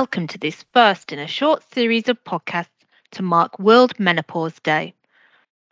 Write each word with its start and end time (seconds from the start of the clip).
Welcome 0.00 0.28
to 0.28 0.38
this 0.38 0.64
first 0.72 1.12
in 1.12 1.18
a 1.18 1.26
short 1.26 1.62
series 1.74 2.08
of 2.08 2.24
podcasts 2.24 2.68
to 3.10 3.22
mark 3.22 3.58
World 3.58 4.00
Menopause 4.00 4.58
Day. 4.60 4.94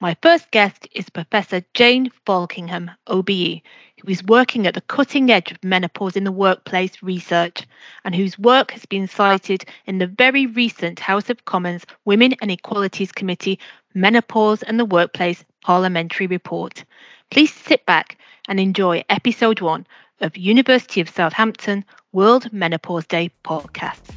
My 0.03 0.19
first 0.21 0.51
guest 0.51 0.87
is 0.93 1.09
Professor 1.09 1.63
Jane 1.73 2.11
Falkingham, 2.27 2.91
OBE, 3.07 3.63
who 4.03 4.07
is 4.07 4.23
working 4.23 4.67
at 4.67 4.75
the 4.75 4.83
cutting 4.83 5.31
edge 5.31 5.51
of 5.51 5.65
menopause 5.65 6.15
in 6.15 6.25
the 6.25 6.31
workplace 6.31 7.03
research 7.03 7.67
and 8.05 8.15
whose 8.15 8.39
work 8.39 8.73
has 8.73 8.85
been 8.85 9.09
cited 9.09 9.65
in 9.87 9.97
the 9.97 10.07
very 10.07 10.45
recent 10.45 11.01
House 11.01 11.31
of 11.31 11.47
Commons 11.47 11.87
Women 12.05 12.35
and 12.43 12.51
Equalities 12.51 13.13
Committee 13.13 13.59
Menopause 13.95 14.63
and 14.63 14.79
the 14.79 14.85
Workplace 14.85 15.43
Parliamentary 15.63 16.27
Report. 16.27 16.85
Please 17.31 17.55
sit 17.55 17.87
back 17.87 18.19
and 18.47 18.61
enjoy 18.61 19.03
episode 19.09 19.63
one 19.63 19.87
of 20.21 20.37
University 20.37 21.01
of 21.01 21.09
Southampton 21.09 21.85
World 22.13 22.53
Menopause 22.53 23.07
Day 23.07 23.31
podcasts. 23.45 24.15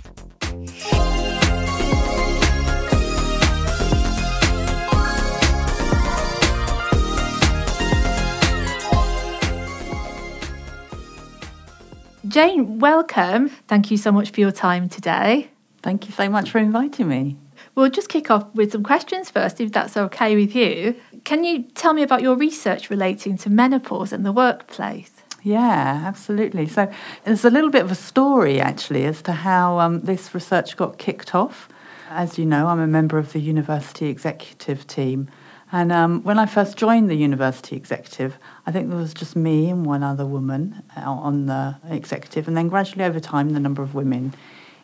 Jane, 12.28 12.80
welcome. 12.80 13.50
Thank 13.68 13.92
you 13.92 13.98
so 13.98 14.12
much 14.12 14.30
for 14.30 14.40
your 14.40 14.52
time 14.52 14.88
today. 14.88 15.50
Thank 15.84 16.08
you 16.08 16.14
so 16.14 16.30
much 16.30 16.50
for 16.52 16.60
inviting 16.60 17.10
me. 17.10 17.36
We'll 17.76 17.90
just 17.90 18.10
kick 18.10 18.32
off 18.32 18.46
with 18.54 18.72
some 18.72 18.84
questions 18.84 19.30
first, 19.30 19.60
if 19.60 19.72
that's 19.72 19.98
okay 19.98 20.36
with 20.36 20.56
you. 20.56 20.96
Can 21.24 21.44
you 21.44 21.64
tell 21.76 21.94
me 21.94 22.04
about 22.04 22.22
your 22.22 22.36
research 22.36 22.90
relating 22.90 23.38
to 23.38 23.50
menopause 23.50 24.14
in 24.14 24.24
the 24.24 24.32
workplace? 24.32 25.21
Yeah, 25.44 26.04
absolutely. 26.06 26.68
So 26.68 26.92
there's 27.24 27.46
a 27.46 27.50
little 27.50 27.72
bit 27.72 27.84
of 27.84 27.92
a 27.92 27.96
story 27.96 28.60
actually 28.60 29.06
as 29.06 29.22
to 29.24 29.32
how 29.32 29.80
um, 29.80 30.02
this 30.02 30.34
research 30.36 30.78
got 30.78 30.98
kicked 30.98 31.34
off. 31.34 31.68
As 32.10 32.38
you 32.38 32.46
know, 32.46 32.68
I'm 32.68 32.80
a 32.80 32.88
member 32.88 33.18
of 33.18 33.34
the 33.34 33.40
university 33.40 34.08
executive 34.08 34.86
team. 34.86 35.30
And 35.72 35.92
um, 35.92 36.22
when 36.24 36.38
I 36.38 36.46
first 36.46 36.78
joined 36.78 37.10
the 37.10 37.16
university 37.16 37.78
executive, 37.78 38.38
I 38.66 38.72
think 38.72 38.90
there 38.90 38.98
was 38.98 39.14
just 39.14 39.36
me 39.36 39.70
and 39.70 39.86
one 39.86 40.04
other 40.04 40.26
woman 40.26 40.84
uh, 40.98 41.10
on 41.10 41.46
the 41.46 41.78
executive. 41.90 42.48
And 42.48 42.58
then 42.58 42.68
gradually 42.68 43.06
over 43.06 43.22
time, 43.22 43.52
the 43.52 43.60
number 43.60 43.82
of 43.82 43.96
women 43.96 44.34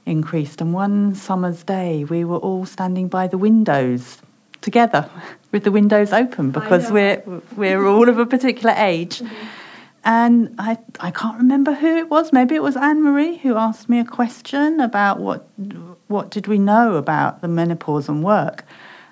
increased. 0.05 0.61
And 0.61 0.73
one 0.73 1.13
summer's 1.13 1.63
day, 1.63 2.05
we 2.05 2.23
were 2.23 2.37
all 2.37 2.65
standing 2.65 3.09
by 3.09 3.27
the 3.27 3.37
windows 3.37 4.19
together 4.61 5.09
with 5.51 5.65
the 5.65 5.71
windows 5.71 6.13
open 6.13 6.51
because 6.51 6.89
we're, 6.89 7.21
we're 7.57 7.85
all 7.85 8.07
of 8.07 8.17
a 8.17 8.25
particular 8.25 8.73
age. 8.77 9.19
Mm-hmm. 9.19 9.35
And 10.07 10.55
I, 10.57 10.77
I 11.01 11.11
can't 11.11 11.37
remember 11.37 11.73
who 11.73 11.97
it 11.97 12.09
was. 12.09 12.31
Maybe 12.31 12.55
it 12.55 12.63
was 12.63 12.77
Anne 12.77 13.03
Marie 13.03 13.39
who 13.39 13.57
asked 13.57 13.89
me 13.89 13.99
a 13.99 14.05
question 14.05 14.79
about 14.79 15.19
what, 15.19 15.49
what 16.07 16.31
did 16.31 16.47
we 16.47 16.57
know 16.57 16.95
about 16.95 17.41
the 17.41 17.49
menopause 17.49 18.07
and 18.07 18.23
work. 18.23 18.63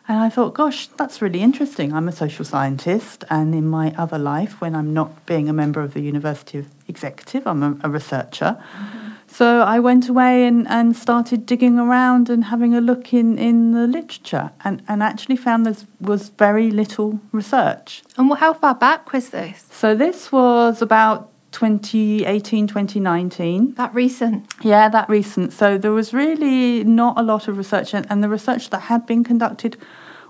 And 0.07 0.19
I 0.19 0.29
thought, 0.29 0.53
gosh, 0.53 0.87
that's 0.87 1.21
really 1.21 1.41
interesting. 1.41 1.91
I'm 1.91 2.07
a 2.07 2.13
social 2.13 2.45
scientist, 2.45 3.25
and 3.29 3.53
in 3.53 3.67
my 3.67 3.93
other 3.97 4.17
life, 4.17 4.61
when 4.61 4.73
I'm 4.73 4.93
not 4.93 5.25
being 5.25 5.49
a 5.49 5.53
member 5.53 5.81
of 5.81 5.93
the 5.93 5.99
university 5.99 6.65
executive, 6.87 7.45
I'm 7.45 7.61
a, 7.61 7.77
a 7.83 7.89
researcher. 7.89 8.57
Mm-hmm. 8.57 9.09
So 9.35 9.63
I 9.63 9.79
went 9.79 10.07
away 10.07 10.47
and, 10.47 10.65
and 10.69 10.95
started 10.95 11.45
digging 11.45 11.77
around 11.77 12.29
and 12.29 12.45
having 12.45 12.73
a 12.73 12.79
look 12.79 13.13
in, 13.13 13.37
in 13.37 13.73
the 13.73 13.85
literature 13.85 14.51
and, 14.63 14.81
and 14.87 15.03
actually 15.03 15.35
found 15.35 15.65
there 15.65 15.75
was 15.99 16.29
very 16.29 16.71
little 16.71 17.19
research. 17.33 18.01
And 18.15 18.33
how 18.37 18.53
far 18.53 18.75
back 18.75 19.11
was 19.11 19.31
this? 19.31 19.65
So 19.71 19.93
this 19.93 20.31
was 20.31 20.81
about 20.81 21.33
2018, 21.51 22.67
2019. 22.67 23.73
That 23.73 23.93
recent? 23.93 24.53
Yeah, 24.61 24.87
that 24.87 25.09
recent. 25.09 25.51
So 25.51 25.77
there 25.77 25.91
was 25.91 26.13
really 26.13 26.85
not 26.85 27.19
a 27.19 27.21
lot 27.21 27.49
of 27.49 27.57
research, 27.57 27.93
and, 27.93 28.07
and 28.09 28.23
the 28.23 28.29
research 28.29 28.69
that 28.69 28.83
had 28.83 29.05
been 29.05 29.25
conducted 29.25 29.75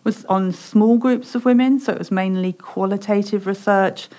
was 0.04 0.26
on 0.26 0.52
small 0.52 0.98
groups 0.98 1.36
of 1.36 1.46
women, 1.46 1.80
so 1.80 1.94
it 1.94 2.00
was 2.00 2.10
mainly 2.10 2.54
qualitative 2.54 3.46
research 3.46 4.10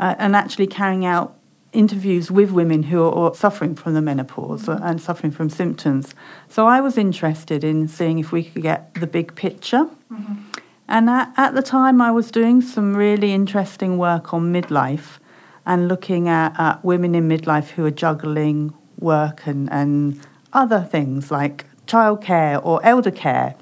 uh, 0.00 0.14
and 0.18 0.34
actually 0.34 0.68
carrying 0.68 1.04
out 1.04 1.36
interviews 1.72 2.30
with 2.30 2.50
women 2.50 2.82
who 2.82 3.02
are 3.02 3.34
suffering 3.34 3.74
from 3.74 3.94
the 3.94 4.02
menopause 4.02 4.68
and 4.68 5.00
suffering 5.00 5.32
from 5.32 5.48
symptoms. 5.48 6.14
So 6.48 6.66
I 6.66 6.80
was 6.80 6.98
interested 6.98 7.64
in 7.64 7.88
seeing 7.88 8.18
if 8.18 8.30
we 8.30 8.44
could 8.44 8.62
get 8.62 8.94
the 8.94 9.06
big 9.06 9.34
picture. 9.34 9.88
Mm-hmm. 10.12 10.34
And 10.88 11.08
at, 11.08 11.32
at, 11.36 11.54
the 11.54 11.62
time, 11.62 12.02
I 12.02 12.10
was 12.10 12.30
doing 12.30 12.60
some 12.60 12.94
really 12.94 13.32
interesting 13.32 13.96
work 13.96 14.34
on 14.34 14.52
midlife 14.52 15.18
and 15.64 15.88
looking 15.88 16.28
at, 16.28 16.58
at 16.58 16.84
women 16.84 17.14
in 17.14 17.28
midlife 17.28 17.68
who 17.68 17.86
are 17.86 17.90
juggling 17.90 18.74
work 18.98 19.46
and, 19.46 19.72
and 19.72 20.20
other 20.52 20.82
things 20.82 21.30
like 21.30 21.64
childcare 21.86 22.60
or 22.64 22.84
elder 22.84 23.10
care. 23.10 23.54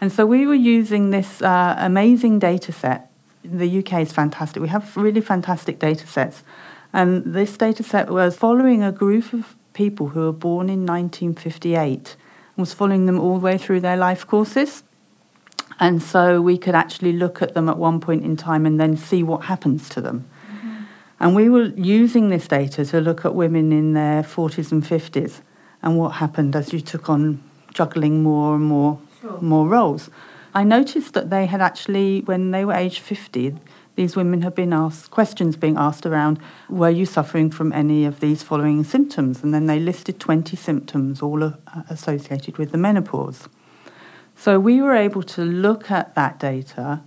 And 0.00 0.10
so 0.10 0.24
we 0.24 0.46
were 0.46 0.54
using 0.54 1.10
this 1.10 1.42
uh, 1.42 1.74
amazing 1.78 2.38
data 2.38 2.72
set. 2.72 3.10
The 3.44 3.78
UK 3.80 3.94
is 4.00 4.12
fantastic. 4.12 4.62
We 4.62 4.68
have 4.68 4.96
really 4.96 5.20
fantastic 5.20 5.78
data 5.78 6.06
sets 6.06 6.42
and 6.92 7.24
this 7.24 7.56
data 7.56 7.82
set 7.82 8.10
was 8.10 8.36
following 8.36 8.82
a 8.82 8.92
group 8.92 9.32
of 9.32 9.56
people 9.72 10.08
who 10.08 10.20
were 10.20 10.32
born 10.32 10.68
in 10.68 10.84
1958 10.84 11.86
and 11.86 12.16
was 12.56 12.74
following 12.74 13.06
them 13.06 13.18
all 13.18 13.38
the 13.38 13.44
way 13.44 13.56
through 13.56 13.80
their 13.80 13.96
life 13.96 14.26
courses. 14.26 14.82
And 15.80 16.02
so 16.02 16.40
we 16.40 16.58
could 16.58 16.74
actually 16.74 17.12
look 17.12 17.40
at 17.40 17.54
them 17.54 17.68
at 17.68 17.78
one 17.78 18.00
point 18.00 18.24
in 18.24 18.36
time 18.36 18.66
and 18.66 18.78
then 18.78 18.96
see 18.96 19.22
what 19.22 19.44
happens 19.44 19.88
to 19.90 20.00
them. 20.00 20.28
Mm-hmm. 20.46 20.82
And 21.20 21.34
we 21.34 21.48
were 21.48 21.72
using 21.76 22.28
this 22.28 22.46
data 22.46 22.84
to 22.84 23.00
look 23.00 23.24
at 23.24 23.34
women 23.34 23.72
in 23.72 23.94
their 23.94 24.22
40s 24.22 24.70
and 24.70 24.84
50s 24.84 25.40
and 25.82 25.98
what 25.98 26.10
happened 26.10 26.54
as 26.54 26.72
you 26.72 26.80
took 26.80 27.08
on 27.08 27.42
juggling 27.72 28.22
more 28.22 28.54
and 28.54 28.64
more, 28.64 29.00
sure. 29.20 29.40
more 29.40 29.66
roles. 29.66 30.10
I 30.54 30.64
noticed 30.64 31.14
that 31.14 31.30
they 31.30 31.46
had 31.46 31.62
actually, 31.62 32.20
when 32.20 32.50
they 32.50 32.64
were 32.64 32.74
age 32.74 33.00
50, 33.00 33.56
these 33.94 34.16
women 34.16 34.42
have 34.42 34.54
been 34.54 34.72
asked 34.72 35.10
questions 35.10 35.56
being 35.56 35.76
asked 35.76 36.06
around 36.06 36.38
were 36.68 36.90
you 36.90 37.06
suffering 37.06 37.50
from 37.50 37.72
any 37.72 38.04
of 38.04 38.20
these 38.20 38.42
following 38.42 38.84
symptoms 38.84 39.42
and 39.42 39.52
then 39.52 39.66
they 39.66 39.78
listed 39.78 40.18
20 40.18 40.56
symptoms 40.56 41.22
all 41.22 41.42
uh, 41.42 41.52
associated 41.88 42.58
with 42.58 42.72
the 42.72 42.78
menopause 42.78 43.48
so 44.36 44.58
we 44.58 44.80
were 44.80 44.94
able 44.94 45.22
to 45.22 45.42
look 45.42 45.90
at 45.90 46.14
that 46.14 46.38
data 46.38 47.00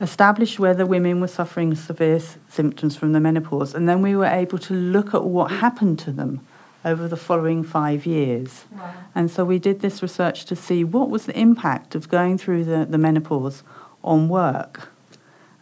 establish 0.00 0.58
whether 0.58 0.84
women 0.84 1.20
were 1.20 1.28
suffering 1.28 1.74
severe 1.74 2.20
symptoms 2.48 2.96
from 2.96 3.12
the 3.12 3.20
menopause 3.20 3.74
and 3.74 3.88
then 3.88 4.02
we 4.02 4.14
were 4.14 4.26
able 4.26 4.58
to 4.58 4.74
look 4.74 5.14
at 5.14 5.24
what 5.24 5.50
happened 5.50 5.98
to 5.98 6.12
them 6.12 6.46
over 6.86 7.08
the 7.08 7.16
following 7.16 7.64
five 7.64 8.06
years. 8.06 8.64
Wow. 8.70 8.94
And 9.14 9.30
so 9.30 9.44
we 9.44 9.58
did 9.58 9.80
this 9.80 10.02
research 10.02 10.44
to 10.46 10.56
see 10.56 10.84
what 10.84 11.10
was 11.10 11.26
the 11.26 11.38
impact 11.38 11.96
of 11.96 12.08
going 12.08 12.38
through 12.38 12.64
the, 12.64 12.86
the 12.88 12.96
menopause 12.96 13.64
on 14.04 14.28
work. 14.28 14.88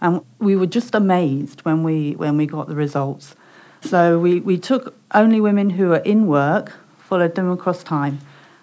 And 0.05 0.21
we 0.39 0.55
were 0.55 0.67
just 0.67 0.95
amazed 0.95 1.65
when 1.65 1.83
we, 1.83 2.13
when 2.17 2.37
we 2.37 2.45
got 2.45 2.69
the 2.69 2.75
results. 2.75 3.35
So 3.81 4.19
we, 4.19 4.39
we 4.39 4.59
took 4.59 4.95
only 5.15 5.41
women 5.41 5.71
who 5.71 5.89
were 5.89 6.05
in 6.05 6.27
work, 6.27 6.75
followed 6.99 7.37
them 7.37 7.51
across 7.51 7.83
time, 7.83 8.19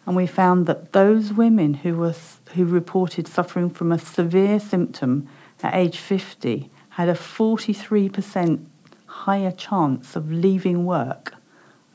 and 0.05 0.15
we 0.15 0.27
found 0.27 0.67
that 0.67 0.93
those 0.93 1.33
women 1.33 1.73
who, 1.73 1.95
were, 1.95 2.13
who 2.53 2.65
reported 2.65 3.27
suffering 3.27 3.71
from 3.71 3.91
a 3.91 3.97
severe 3.97 4.59
symptom 4.59 5.27
at 5.63 5.73
age 5.73 5.97
50 5.97 6.69
had 6.89 7.09
a 7.09 7.15
43% 7.15 8.63
higher 9.07 9.51
chance 9.51 10.15
of 10.15 10.31
leaving 10.31 10.85
work 10.85 11.33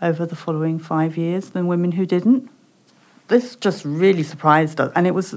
over 0.03 0.26
the 0.26 0.35
following 0.35 0.81
five 0.81 1.17
years 1.17 1.50
than 1.50 1.69
women 1.69 1.93
who 1.93 2.05
didn't. 2.05 2.50
This 3.29 3.55
just 3.55 3.85
really 3.85 4.25
surprised 4.25 4.81
us, 4.81 4.91
and 4.97 5.06
it 5.06 5.15
was 5.15 5.37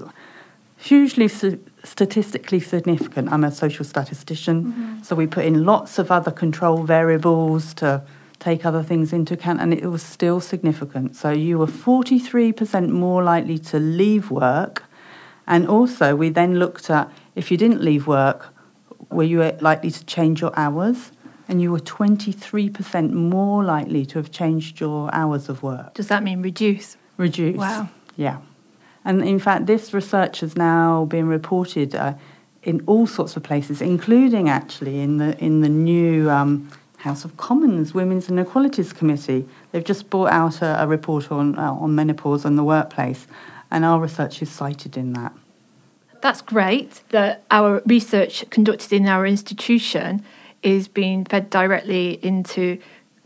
hugely 0.79 1.27
su- 1.27 1.59
statistically 1.83 2.59
significant. 2.59 3.31
I'm 3.31 3.43
a 3.43 3.51
social 3.51 3.85
statistician, 3.85 4.65
mm-hmm. 4.65 5.03
so 5.03 5.15
we 5.15 5.27
put 5.27 5.45
in 5.45 5.65
lots 5.65 5.99
of 5.99 6.09
other 6.09 6.31
control 6.31 6.83
variables 6.83 7.73
to 7.75 8.01
take 8.39 8.65
other 8.65 8.81
things 8.81 9.11
into 9.11 9.33
account, 9.33 9.59
and 9.59 9.73
it 9.73 9.85
was 9.85 10.01
still 10.01 10.39
significant. 10.39 11.15
So 11.17 11.31
you 11.31 11.59
were 11.59 11.67
43% 11.67 12.89
more 12.89 13.21
likely 13.21 13.59
to 13.59 13.79
leave 13.79 14.31
work, 14.31 14.83
and 15.45 15.67
also 15.67 16.15
we 16.15 16.29
then 16.29 16.57
looked 16.57 16.89
at 16.89 17.11
if 17.35 17.51
you 17.51 17.57
didn't 17.57 17.81
leave 17.81 18.07
work, 18.07 18.53
were 19.11 19.23
you 19.23 19.41
likely 19.59 19.91
to 19.91 20.05
change 20.05 20.41
your 20.41 20.57
hours? 20.57 21.11
And 21.49 21.59
you 21.63 21.71
were 21.71 21.79
23% 21.79 23.11
more 23.11 23.63
likely 23.63 24.05
to 24.05 24.19
have 24.19 24.29
changed 24.29 24.79
your 24.79 25.09
hours 25.11 25.49
of 25.49 25.63
work. 25.63 25.95
Does 25.95 26.07
that 26.09 26.21
mean 26.21 26.43
reduce? 26.43 26.95
Reduce. 27.17 27.57
Wow. 27.57 27.89
Yeah. 28.15 28.37
And 29.09 29.23
in 29.23 29.39
fact, 29.39 29.65
this 29.65 29.91
research 29.91 30.41
has 30.41 30.55
now 30.55 31.05
been 31.05 31.27
reported 31.27 31.95
uh, 31.95 32.13
in 32.61 32.83
all 32.85 33.07
sorts 33.07 33.35
of 33.35 33.41
places, 33.41 33.81
including 33.81 34.49
actually 34.49 34.99
in 34.99 35.17
the 35.17 35.35
in 35.43 35.61
the 35.61 35.67
new 35.67 36.29
um, 36.29 36.69
House 36.97 37.25
of 37.25 37.35
Commons 37.35 37.91
Women 37.91 38.21
and 38.27 38.39
Equalities 38.39 38.93
Committee. 38.93 39.47
They've 39.71 39.83
just 39.83 40.11
brought 40.11 40.31
out 40.31 40.61
a, 40.61 40.83
a 40.83 40.85
report 40.85 41.31
on 41.31 41.57
uh, 41.57 41.73
on 41.73 41.95
menopause 41.95 42.45
and 42.45 42.55
the 42.55 42.63
workplace, 42.63 43.25
and 43.71 43.83
our 43.83 43.99
research 43.99 44.43
is 44.43 44.51
cited 44.51 44.95
in 44.95 45.13
that. 45.13 45.33
That's 46.21 46.43
great 46.43 47.01
that 47.09 47.41
our 47.49 47.81
research 47.87 48.47
conducted 48.51 48.93
in 48.93 49.07
our 49.07 49.25
institution 49.25 50.23
is 50.61 50.87
being 50.87 51.25
fed 51.25 51.49
directly 51.49 52.19
into 52.23 52.77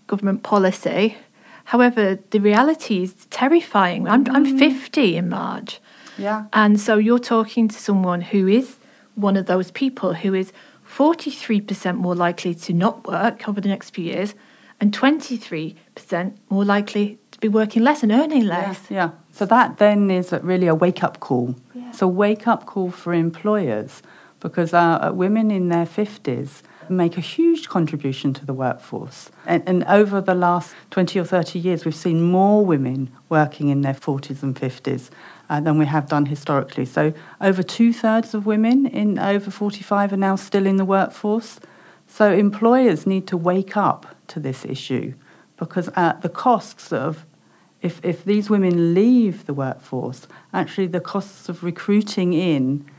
government 0.07 0.43
policy 0.43 1.17
However, 1.65 2.19
the 2.31 2.39
reality 2.39 3.03
is 3.03 3.13
terrifying. 3.29 4.07
I'm, 4.07 4.27
I'm 4.29 4.45
Mm. 4.45 4.59
50 4.59 5.15
in 5.17 5.29
March. 5.29 5.79
Yeah. 6.17 6.45
And 6.53 6.79
so 6.79 6.97
you're 6.97 7.19
talking 7.19 7.67
to 7.69 7.75
someone 7.75 8.21
who 8.21 8.47
is 8.47 8.77
one 9.15 9.37
of 9.37 9.45
those 9.45 9.71
people 9.71 10.13
who 10.13 10.33
is 10.33 10.51
43% 10.87 11.95
more 11.97 12.15
likely 12.15 12.53
to 12.55 12.73
not 12.73 13.07
work 13.07 13.47
over 13.47 13.59
the 13.61 13.69
next 13.69 13.91
few 13.91 14.05
years 14.05 14.35
and 14.79 14.91
23% 14.93 15.75
more 16.49 16.65
likely 16.65 17.17
to 17.31 17.39
be 17.39 17.47
working 17.47 17.83
less 17.83 18.03
and 18.03 18.11
earning 18.11 18.45
less. 18.45 18.79
Yeah, 18.89 18.97
yeah. 18.97 19.09
So 19.31 19.45
that 19.45 19.77
then 19.77 20.11
is 20.11 20.31
really 20.43 20.67
a 20.67 20.75
wake 20.75 21.03
up 21.03 21.19
call. 21.19 21.55
Yeah. 21.73 21.89
It's 21.89 22.01
a 22.01 22.07
wake 22.07 22.47
up 22.47 22.65
call 22.65 22.91
for 22.91 23.13
employers 23.13 24.01
because 24.39 24.73
uh, 24.73 25.11
women 25.13 25.49
in 25.51 25.69
their 25.69 25.85
50s 25.85 26.61
make 26.89 27.17
a 27.17 27.21
huge 27.21 27.69
contribution 27.69 28.33
to 28.33 28.45
the 28.45 28.53
workforce. 28.53 29.29
And, 29.45 29.63
and 29.67 29.83
over 29.85 30.21
the 30.21 30.35
last 30.35 30.75
20 30.91 31.19
or 31.19 31.25
30 31.25 31.59
years, 31.59 31.85
we've 31.85 31.95
seen 31.95 32.21
more 32.21 32.65
women 32.65 33.11
working 33.29 33.69
in 33.69 33.81
their 33.81 33.93
40s 33.93 34.43
and 34.43 34.55
50s. 34.55 35.09
Uh, 35.49 35.59
than 35.59 35.77
we 35.77 35.85
have 35.85 36.07
done 36.07 36.25
historically. 36.25 36.85
So, 36.85 37.13
over 37.41 37.61
two 37.61 37.91
thirds 37.91 38.33
of 38.33 38.45
women 38.45 38.87
in 38.87 39.19
over 39.19 39.51
45 39.51 40.13
are 40.13 40.17
now 40.17 40.37
still 40.37 40.65
in 40.65 40.77
the 40.77 40.85
workforce. 40.85 41.59
So, 42.07 42.31
employers 42.31 43.05
need 43.05 43.27
to 43.27 43.37
wake 43.37 43.75
up 43.75 44.15
to 44.29 44.39
this 44.39 44.63
issue 44.63 45.13
because 45.57 45.89
at 45.95 46.21
the 46.21 46.29
costs 46.29 46.93
of 46.93 47.25
if, 47.81 47.99
if 48.03 48.23
these 48.23 48.49
women 48.49 48.93
leave 48.93 49.45
the 49.45 49.53
workforce, 49.53 50.27
actually 50.53 50.87
the 50.87 51.01
costs 51.01 51.49
of 51.49 51.63
recruiting 51.63 52.33
in 52.33 52.89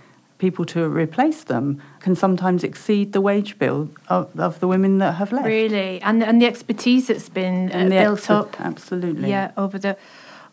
people 0.44 0.66
to 0.66 0.86
replace 0.86 1.44
them 1.44 1.80
can 2.00 2.14
sometimes 2.14 2.62
exceed 2.62 3.14
the 3.14 3.20
wage 3.30 3.58
bill 3.58 3.88
of, 4.08 4.38
of 4.38 4.60
the 4.60 4.68
women 4.68 4.98
that 4.98 5.12
have 5.12 5.32
left. 5.32 5.46
Really, 5.46 6.02
and 6.02 6.22
and 6.22 6.36
the 6.42 6.46
expertise 6.52 7.06
that's 7.08 7.30
been 7.30 7.72
uh, 7.72 7.88
built 7.88 8.30
up, 8.30 8.60
Absolutely. 8.60 9.30
yeah, 9.30 9.52
over 9.56 9.78
the 9.78 9.96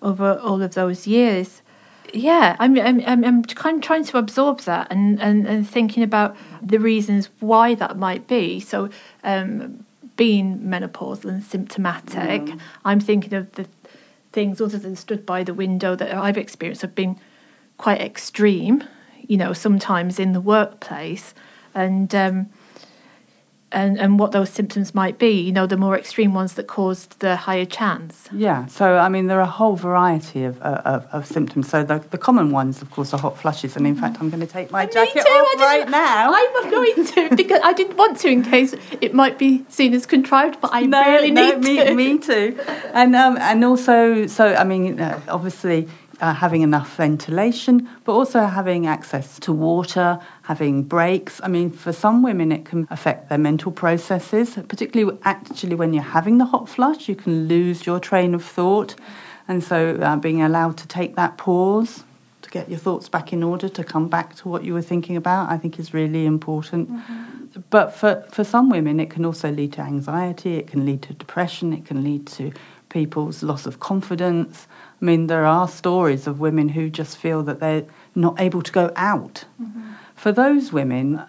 over 0.02 0.40
all 0.40 0.62
of 0.62 0.72
those 0.76 1.08
years. 1.08 1.62
Yeah, 2.14 2.56
I'm 2.60 2.78
I'm 2.80 3.02
I'm, 3.12 3.22
I'm 3.26 3.44
kind 3.44 3.76
of 3.80 3.84
trying 3.84 4.06
to 4.06 4.18
absorb 4.18 4.62
that 4.62 4.88
and, 4.94 5.22
and 5.22 5.46
and 5.46 5.70
thinking 5.70 6.04
about 6.04 6.38
the 6.74 6.80
reasons 6.80 7.30
why 7.42 7.76
that 7.76 7.98
might 7.98 8.24
be. 8.28 8.62
So, 8.62 8.90
um, 9.26 9.86
being 10.16 10.60
menopausal 10.60 11.30
and 11.34 11.44
symptomatic, 11.44 12.42
I'm 12.86 13.02
thinking 13.02 13.34
of 13.34 13.52
the 13.58 13.66
things 14.32 14.62
other 14.62 14.80
than 14.80 14.96
stood 14.96 15.26
by 15.26 15.44
the 15.44 15.54
window 15.54 15.98
that 15.98 16.14
I've 16.14 16.38
experienced 16.38 16.82
have 16.82 16.96
been 16.96 17.18
quite 17.78 18.00
extreme. 18.00 18.84
You 19.32 19.38
know, 19.38 19.54
sometimes 19.54 20.20
in 20.20 20.34
the 20.34 20.42
workplace, 20.42 21.34
and 21.74 22.14
um, 22.14 22.50
and 23.72 24.00
and 24.00 24.20
what 24.20 24.32
those 24.32 24.50
symptoms 24.50 24.94
might 24.94 25.18
be. 25.18 25.42
You 25.42 25.52
know, 25.52 25.66
the 25.66 25.78
more 25.78 25.98
extreme 25.98 26.34
ones 26.34 26.54
that 26.56 26.68
caused 26.68 27.20
the 27.20 27.36
higher 27.36 27.66
chance. 27.66 28.28
Yeah, 28.32 28.66
so 28.66 28.98
I 28.98 29.10
mean, 29.10 29.28
there 29.28 29.40
are 29.40 29.44
a 29.44 29.58
whole 29.60 29.76
variety 29.76 30.44
of, 30.44 30.62
uh, 30.62 30.82
of, 30.86 31.06
of 31.12 31.26
symptoms. 31.26 31.70
So 31.70 31.84
the, 31.84 32.00
the 32.10 32.18
common 32.18 32.52
ones, 32.52 32.82
of 32.82 32.92
course, 32.92 33.14
are 33.14 33.20
hot 33.20 33.38
flushes. 33.38 33.76
And 33.76 33.88
in 33.88 33.96
fact, 33.96 34.18
I'm 34.20 34.30
going 34.30 34.42
to 34.42 34.52
take 34.52 34.72
my 34.72 34.86
jacket 34.86 35.24
too, 35.26 35.30
I 35.30 35.40
off 35.40 35.62
right 35.62 35.90
now. 35.90 36.34
I'm 36.36 36.72
going 36.72 37.06
to 37.06 37.36
because 37.36 37.62
I 37.64 37.74
didn't 37.74 37.98
want 37.98 38.20
to 38.20 38.28
in 38.28 38.44
case 38.44 38.76
it 39.00 39.14
might 39.14 39.38
be 39.38 39.66
seen 39.70 39.94
as 39.94 40.06
contrived, 40.06 40.60
but 40.62 40.72
I 40.74 40.82
no, 40.82 41.04
really 41.04 41.32
no, 41.32 41.52
need 41.52 41.64
me, 41.64 41.78
to. 41.78 41.96
me 41.96 42.18
too. 42.18 42.60
And 42.94 43.16
um, 43.16 43.38
and 43.38 43.64
also, 43.64 44.28
so 44.28 44.54
I 44.54 44.64
mean, 44.64 45.00
uh, 45.00 45.22
obviously. 45.28 45.88
Uh, 46.22 46.36
having 46.36 46.62
enough 46.62 46.98
ventilation, 46.98 47.90
but 48.06 48.14
also 48.14 48.42
having 48.46 48.86
access 48.86 49.40
to 49.40 49.52
water, 49.52 50.20
having 50.44 50.84
breaks. 50.84 51.42
I 51.44 51.48
mean, 51.48 51.72
for 51.72 51.92
some 51.92 52.22
women, 52.22 52.52
it 52.52 52.64
can 52.64 52.88
affect 52.92 53.30
their 53.30 53.40
mental 53.40 53.72
processes, 53.72 54.54
particularly 54.68 55.18
actually 55.24 55.76
when 55.76 55.94
you're 55.96 56.14
having 56.20 56.38
the 56.38 56.46
hot 56.46 56.70
flush, 56.70 57.10
you 57.10 57.16
can 57.16 57.48
lose 57.48 57.88
your 57.88 58.00
train 58.00 58.36
of 58.36 58.44
thought. 58.46 58.94
And 59.48 59.64
so, 59.64 59.96
uh, 59.96 60.16
being 60.18 60.44
allowed 60.44 60.78
to 60.78 60.88
take 60.88 61.16
that 61.16 61.40
pause 61.40 62.04
to 62.44 62.50
get 62.52 62.70
your 62.70 62.78
thoughts 62.78 63.10
back 63.10 63.34
in 63.34 63.42
order, 63.42 63.68
to 63.70 63.84
come 63.84 64.08
back 64.08 64.36
to 64.36 64.48
what 64.48 64.64
you 64.64 64.76
were 64.76 64.84
thinking 64.84 65.18
about, 65.18 65.50
I 65.50 65.58
think 65.58 65.80
is 65.80 65.92
really 65.92 66.28
important. 66.28 66.90
But 67.72 67.96
for, 67.96 68.24
for 68.30 68.44
some 68.44 68.70
women, 68.70 69.00
it 69.00 69.10
can 69.10 69.26
also 69.26 69.50
lead 69.52 69.74
to 69.74 69.82
anxiety, 69.82 70.58
it 70.58 70.68
can 70.68 70.86
lead 70.86 71.02
to 71.02 71.14
depression, 71.14 71.74
it 71.74 71.86
can 71.86 72.04
lead 72.04 72.28
to 72.38 72.52
people's 72.90 73.42
loss 73.42 73.66
of 73.66 73.80
confidence. 73.80 74.68
I 75.02 75.06
mean, 75.06 75.28
there 75.28 75.46
are 75.46 75.68
stories 75.68 76.28
of 76.28 76.40
women 76.40 76.70
who 76.70 76.90
just 76.90 77.18
feel 77.18 77.42
that 77.44 77.60
they're 77.60 77.86
not 78.14 78.40
able 78.40 78.62
to 78.62 78.72
go 78.72 78.92
out. 78.96 79.46
Mm-hmm. 79.62 79.94
For 80.16 80.32
those 80.32 80.72
women, 80.72 81.24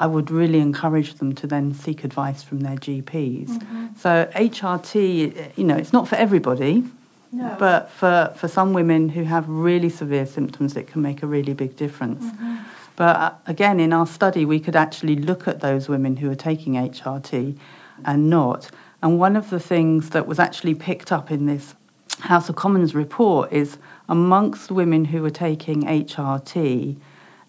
I 0.00 0.06
would 0.06 0.30
really 0.30 0.58
encourage 0.58 1.14
them 1.14 1.34
to 1.36 1.46
then 1.46 1.74
seek 1.74 2.02
advice 2.02 2.42
from 2.42 2.60
their 2.60 2.76
GPs. 2.76 3.48
Mm-hmm. 3.48 3.86
So, 3.96 4.28
HRT, 4.34 5.56
you 5.56 5.64
know, 5.64 5.76
it's 5.76 5.92
not 5.92 6.08
for 6.08 6.16
everybody. 6.16 6.84
No. 7.30 7.56
But 7.58 7.90
for, 7.90 8.32
for 8.36 8.46
some 8.46 8.72
women 8.72 9.08
who 9.08 9.24
have 9.24 9.48
really 9.48 9.88
severe 9.88 10.26
symptoms, 10.26 10.76
it 10.76 10.86
can 10.86 11.02
make 11.02 11.22
a 11.22 11.26
really 11.26 11.52
big 11.52 11.76
difference. 11.76 12.24
Mm-hmm. 12.24 12.56
But 12.96 13.16
uh, 13.16 13.34
again, 13.46 13.80
in 13.80 13.92
our 13.92 14.06
study, 14.06 14.44
we 14.44 14.60
could 14.60 14.76
actually 14.76 15.16
look 15.16 15.48
at 15.48 15.60
those 15.60 15.88
women 15.88 16.16
who 16.16 16.30
are 16.30 16.36
taking 16.36 16.74
HRT 16.74 17.56
and 18.04 18.30
not. 18.30 18.70
And 19.02 19.18
one 19.18 19.34
of 19.36 19.50
the 19.50 19.58
things 19.58 20.10
that 20.10 20.26
was 20.26 20.38
actually 20.38 20.74
picked 20.74 21.10
up 21.10 21.30
in 21.30 21.46
this 21.46 21.74
House 22.20 22.48
of 22.48 22.56
Commons 22.56 22.94
report 22.94 23.52
is 23.52 23.78
amongst 24.08 24.70
women 24.70 25.06
who 25.06 25.22
were 25.22 25.30
taking 25.30 25.82
HRT 25.82 26.96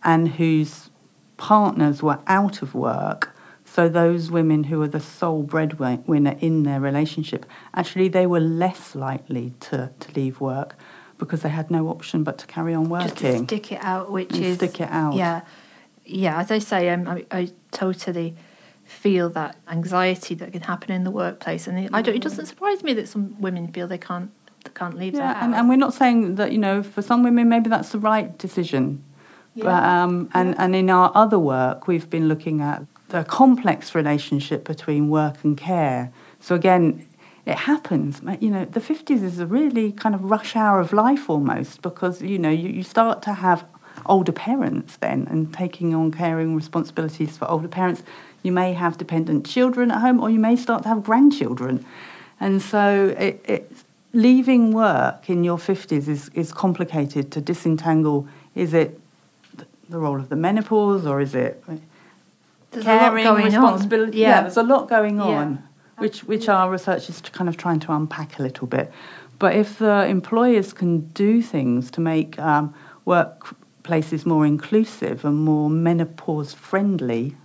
and 0.04 0.30
whose 0.30 0.90
partners 1.38 2.02
were 2.02 2.20
out 2.28 2.62
of 2.62 2.76
work, 2.76 3.36
so 3.66 3.90
those 3.90 4.32
women 4.32 4.66
who 4.66 4.80
were 4.80 4.88
the 4.88 5.00
sole 5.00 5.44
breadwinner 5.44 6.38
in 6.40 6.64
their 6.64 6.80
relationship, 6.80 7.46
actually 7.74 8.08
they 8.08 8.26
were 8.26 8.40
less 8.40 8.96
likely 8.96 9.54
to, 9.62 9.92
to 10.00 10.12
leave 10.14 10.40
work 10.40 10.76
because 11.18 11.42
they 11.42 11.50
had 11.50 11.72
no 11.72 11.90
option 11.90 12.24
but 12.24 12.38
to 12.38 12.46
carry 12.46 12.74
on 12.74 12.90
working. 12.90 13.46
stick 13.46 13.72
it 13.72 13.84
out, 13.84 14.12
which 14.12 14.34
And 14.34 14.46
is 14.46 14.58
stick 14.58 14.80
it 14.80 14.90
out. 14.90 15.16
Yeah, 15.16 15.42
yeah. 16.06 16.40
As 16.40 16.52
I 16.52 16.60
say, 16.60 16.90
um, 16.90 17.08
I, 17.08 17.26
I 17.32 17.50
totally 17.72 18.36
feel 18.84 19.30
that 19.30 19.56
anxiety 19.68 20.36
that 20.36 20.52
can 20.52 20.62
happen 20.62 20.92
in 20.92 21.04
the 21.04 21.12
workplace, 21.12 21.68
and 21.68 21.90
I 21.94 22.02
don't, 22.02 22.16
it 22.16 22.22
doesn't 22.22 22.46
surprise 22.46 22.84
me 22.84 22.94
that 22.94 23.08
some 23.08 23.40
women 23.42 23.72
feel 23.72 23.88
they 23.88 23.98
can't 23.98 24.32
can't 24.74 24.98
leave 24.98 25.14
Yeah, 25.14 25.44
and, 25.44 25.54
and 25.56 25.70
we're 25.70 25.78
not 25.78 25.94
saying 25.94 26.36
that, 26.36 26.52
you 26.52 26.58
know, 26.58 26.84
for 26.84 27.02
some 27.02 27.24
women 27.24 27.50
maybe 27.50 27.70
that's 27.70 27.90
the 27.90 28.00
right 28.00 28.38
decision. 28.38 29.04
But, 29.56 29.66
Yeah. 29.66 30.04
um, 30.04 30.30
and, 30.34 30.56
and 30.58 30.76
in 30.76 30.90
our 30.90 31.12
other 31.16 31.40
work, 31.40 31.88
we've 31.88 32.10
been 32.10 32.28
looking 32.28 32.62
at 32.62 32.84
the 33.10 33.24
complex 33.24 33.96
relationship 33.96 34.66
between 34.66 35.10
work 35.10 35.44
and 35.44 35.58
care. 35.58 36.12
So 36.40 36.56
again, 36.56 37.08
it 37.46 37.56
happens. 37.56 38.22
You 38.42 38.50
know, 38.50 38.66
the 38.66 38.80
50s 38.82 39.24
is 39.24 39.40
a 39.40 39.46
really 39.46 39.92
kind 39.92 40.16
of 40.16 40.24
rush 40.30 40.56
hour 40.56 40.80
of 40.80 40.92
life 40.92 41.30
almost 41.30 41.82
because, 41.82 42.22
you 42.22 42.40
know, 42.40 42.50
you, 42.50 42.70
you 42.70 42.84
start 42.84 43.22
to 43.24 43.34
have 43.34 43.64
older 44.08 44.32
parents 44.34 44.98
then 44.98 45.28
and 45.30 45.54
taking 45.54 45.96
on 45.96 46.12
caring 46.12 46.56
responsibilities 46.56 47.38
for 47.38 47.50
older 47.50 47.68
parents. 47.68 48.04
You 48.44 48.52
may 48.52 48.74
have 48.74 48.98
dependent 48.98 49.46
children 49.46 49.90
at 49.92 50.02
home 50.02 50.20
or 50.20 50.30
you 50.30 50.40
may 50.40 50.56
start 50.56 50.84
to 50.84 50.90
have 50.90 51.04
grandchildren. 51.04 51.86
And 52.40 52.62
so 52.62 53.16
it, 53.18 53.44
it's 53.48 53.85
leaving 54.16 54.72
work 54.72 55.30
in 55.30 55.44
your 55.44 55.58
50s 55.58 56.08
is, 56.08 56.30
is 56.30 56.52
complicated 56.54 57.32
to 57.34 57.42
disentangle. 57.42 58.28
Is 58.56 58.74
it 58.74 59.00
the 59.90 60.00
role 60.00 60.20
of 60.20 60.30
the 60.30 60.36
menopause 60.36 61.06
or 61.06 61.20
is 61.20 61.36
it 61.36 61.64
There's 62.72 62.86
caring 62.86 63.28
responsibility? 63.28 64.20
Yeah. 64.20 64.42
there's 64.42 64.58
a 64.58 64.64
lot 64.64 64.88
going 64.90 65.18
Yeah, 65.18 65.24
on, 65.24 65.64
which, 65.98 66.24
which 66.24 66.48
our 66.48 66.72
research 66.72 67.10
is 67.10 67.22
kind 67.22 67.50
of 67.50 67.58
trying 67.58 67.82
to 67.82 67.92
unpack 67.92 68.40
a 68.40 68.42
little 68.42 68.68
bit. 68.68 68.92
But 69.38 69.56
if 69.56 69.80
the 69.80 70.06
employers 70.06 70.72
can 70.72 71.08
do 71.10 71.42
things 71.42 71.92
to 71.92 72.02
make 72.02 72.40
um, 72.40 72.74
workplaces 73.06 74.26
more 74.26 74.46
inclusive 74.46 75.26
and 75.26 75.36
more 75.44 75.70
menopause 75.70 76.54
friendly, 76.54 77.36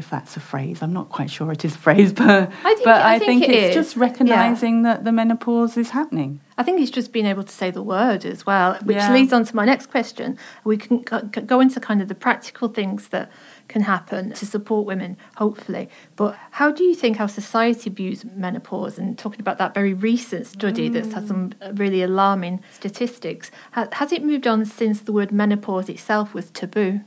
if 0.00 0.10
that's 0.10 0.36
a 0.36 0.40
phrase, 0.40 0.82
I'm 0.82 0.92
not 0.92 1.10
quite 1.10 1.30
sure 1.30 1.52
it 1.52 1.64
is 1.64 1.74
a 1.76 1.78
phrase, 1.78 2.12
but 2.24 2.50
I 2.64 2.74
think- 2.74 2.84
but 2.84 3.00
I 3.02 3.14
I, 3.14 3.18
think 3.20 3.44
think, 3.44 3.54
it's 3.54 3.68
is. 3.70 3.74
just 3.80 3.96
recognising 3.96 4.82
that 4.82 5.04
the 5.04 5.12
menopause 5.12 5.76
is 5.76 5.90
happening. 5.90 6.40
I 6.58 6.62
think 6.62 6.80
it's 6.80 6.90
just 6.90 7.12
being 7.12 7.26
able 7.26 7.44
to 7.44 7.52
say 7.60 7.70
the 7.70 7.82
word 7.82 8.24
as 8.24 8.44
well, 8.44 8.74
which 8.82 8.96
Yeah. 8.96 9.12
leads 9.14 9.32
on 9.32 9.44
to 9.44 9.56
my 9.56 9.64
next 9.64 9.86
question. 9.86 10.36
We 10.64 10.76
can 10.76 11.02
go- 11.02 11.22
go 11.22 11.60
into 11.60 11.78
kind 11.80 12.02
of 12.02 12.08
the 12.08 12.14
practical 12.14 12.68
things 12.68 13.08
that 13.08 13.30
can 13.68 13.82
happen 13.82 14.32
to 14.32 14.44
support 14.44 14.84
women, 14.86 15.16
hopefully. 15.36 15.88
But 16.16 16.36
how 16.50 16.72
do 16.72 16.82
you 16.82 16.94
think 16.94 17.20
our 17.20 17.28
society 17.28 17.88
views 17.88 18.24
menopause? 18.24 18.98
And 18.98 19.16
talking 19.16 19.40
about 19.40 19.58
that 19.58 19.74
very 19.74 19.94
recent 19.94 20.46
study 20.46 20.88
that's 20.88 21.12
had 21.12 21.28
some 21.28 21.50
mm. 21.50 21.78
really 21.78 22.02
alarming 22.02 22.60
statistics, 22.72 23.50
has 23.72 24.12
it 24.12 24.24
moved 24.24 24.46
on 24.46 24.64
since 24.64 25.00
the 25.00 25.12
word 25.12 25.30
menopause 25.30 25.88
itself 25.88 26.34
was 26.34 26.50
taboo? 26.50 27.00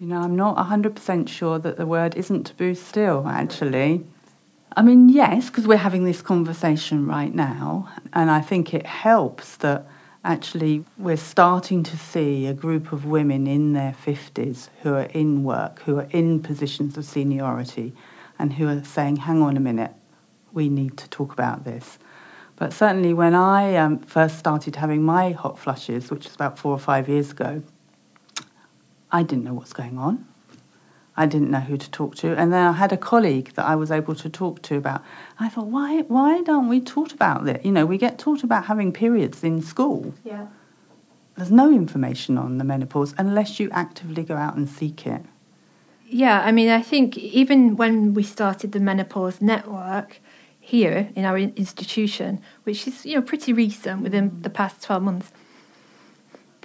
You 0.00 0.06
know, 0.06 0.20
I'm 0.20 0.36
not 0.36 0.56
100% 0.56 1.28
sure 1.28 1.58
that 1.58 1.76
the 1.76 1.86
word 1.86 2.14
isn't 2.14 2.44
taboo 2.44 2.76
still, 2.76 3.26
actually. 3.26 4.06
I 4.76 4.82
mean, 4.82 5.08
yes, 5.08 5.48
because 5.48 5.66
we're 5.66 5.76
having 5.76 6.04
this 6.04 6.22
conversation 6.22 7.04
right 7.06 7.34
now, 7.34 7.88
and 8.12 8.30
I 8.30 8.40
think 8.40 8.72
it 8.72 8.86
helps 8.86 9.56
that 9.56 9.86
actually 10.22 10.84
we're 10.98 11.16
starting 11.16 11.82
to 11.82 11.96
see 11.96 12.46
a 12.46 12.54
group 12.54 12.92
of 12.92 13.06
women 13.06 13.48
in 13.48 13.72
their 13.72 13.92
50s 14.04 14.68
who 14.82 14.94
are 14.94 15.08
in 15.14 15.42
work, 15.42 15.82
who 15.82 15.98
are 15.98 16.08
in 16.10 16.42
positions 16.42 16.96
of 16.96 17.04
seniority, 17.04 17.92
and 18.38 18.52
who 18.52 18.68
are 18.68 18.84
saying, 18.84 19.16
hang 19.16 19.42
on 19.42 19.56
a 19.56 19.60
minute, 19.60 19.94
we 20.52 20.68
need 20.68 20.96
to 20.98 21.08
talk 21.10 21.32
about 21.32 21.64
this. 21.64 21.98
But 22.54 22.72
certainly, 22.72 23.14
when 23.14 23.34
I 23.34 23.74
um, 23.74 23.98
first 23.98 24.38
started 24.38 24.76
having 24.76 25.02
my 25.02 25.32
hot 25.32 25.58
flushes, 25.58 26.08
which 26.08 26.24
was 26.24 26.36
about 26.36 26.56
four 26.56 26.72
or 26.72 26.78
five 26.78 27.08
years 27.08 27.32
ago, 27.32 27.62
I 29.10 29.22
didn't 29.22 29.44
know 29.44 29.54
what's 29.54 29.72
going 29.72 29.98
on. 29.98 30.26
I 31.16 31.26
didn't 31.26 31.50
know 31.50 31.60
who 31.60 31.76
to 31.76 31.90
talk 31.90 32.14
to. 32.16 32.36
And 32.36 32.52
then 32.52 32.64
I 32.64 32.72
had 32.72 32.92
a 32.92 32.96
colleague 32.96 33.52
that 33.54 33.66
I 33.66 33.74
was 33.74 33.90
able 33.90 34.14
to 34.14 34.28
talk 34.28 34.62
to 34.62 34.76
about. 34.76 35.02
I 35.40 35.48
thought, 35.48 35.66
why, 35.66 36.02
why 36.02 36.42
don't 36.42 36.68
we 36.68 36.80
talk 36.80 37.12
about 37.12 37.48
it? 37.48 37.64
You 37.64 37.72
know, 37.72 37.84
we 37.84 37.98
get 37.98 38.18
taught 38.18 38.44
about 38.44 38.66
having 38.66 38.92
periods 38.92 39.42
in 39.42 39.60
school. 39.60 40.14
Yeah. 40.22 40.46
There's 41.36 41.50
no 41.50 41.72
information 41.72 42.38
on 42.38 42.58
the 42.58 42.64
menopause 42.64 43.14
unless 43.18 43.58
you 43.58 43.68
actively 43.70 44.22
go 44.22 44.36
out 44.36 44.56
and 44.56 44.68
seek 44.68 45.06
it. 45.06 45.22
Yeah, 46.06 46.40
I 46.40 46.52
mean, 46.52 46.68
I 46.68 46.82
think 46.82 47.18
even 47.18 47.76
when 47.76 48.14
we 48.14 48.22
started 48.22 48.72
the 48.72 48.80
menopause 48.80 49.40
network 49.40 50.20
here 50.58 51.10
in 51.14 51.24
our 51.24 51.38
institution, 51.38 52.40
which 52.64 52.86
is 52.86 53.04
you 53.04 53.16
know 53.16 53.22
pretty 53.22 53.52
recent 53.52 54.02
within 54.02 54.30
mm. 54.30 54.42
the 54.42 54.50
past 54.50 54.82
twelve 54.82 55.02
months, 55.02 55.30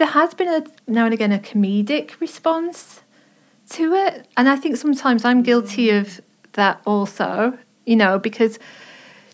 there 0.04 0.12
has 0.12 0.34
been 0.34 0.50
a 0.50 0.62
now 0.86 1.06
and 1.06 1.14
again 1.14 1.32
a 1.32 1.40
comedic 1.40 2.20
response 2.20 3.04
to 3.70 3.94
it, 3.94 4.28
and 4.36 4.50
I 4.50 4.58
think 4.58 4.76
sometimes 4.76 5.24
I'm 5.24 5.42
guilty 5.44 5.92
of 5.92 6.20
that 6.54 6.82
also. 6.86 7.58
You 7.86 7.96
know, 7.96 8.20
because 8.20 8.60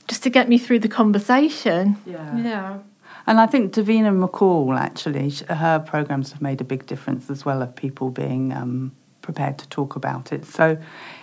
just 0.08 0.22
to 0.24 0.30
get 0.30 0.48
me 0.48 0.60
through 0.60 0.80
the 0.80 0.88
conversation. 0.88 1.98
Yeah. 2.06 2.38
You 2.38 2.44
know. 2.44 2.84
And 3.26 3.40
I 3.40 3.48
think 3.48 3.74
Davina 3.74 4.12
McCall, 4.14 4.78
actually, 4.78 5.32
her 5.50 5.80
programs 5.80 6.32
have 6.34 6.42
made 6.42 6.62
a 6.62 6.64
big 6.64 6.86
difference 6.86 7.30
as 7.32 7.46
well 7.46 7.62
of 7.64 7.76
people 7.76 8.12
being 8.12 8.54
um, 8.54 8.92
prepared 9.22 9.58
to 9.60 9.70
talk 9.70 9.96
about 9.96 10.32
it. 10.32 10.46
So 10.46 10.78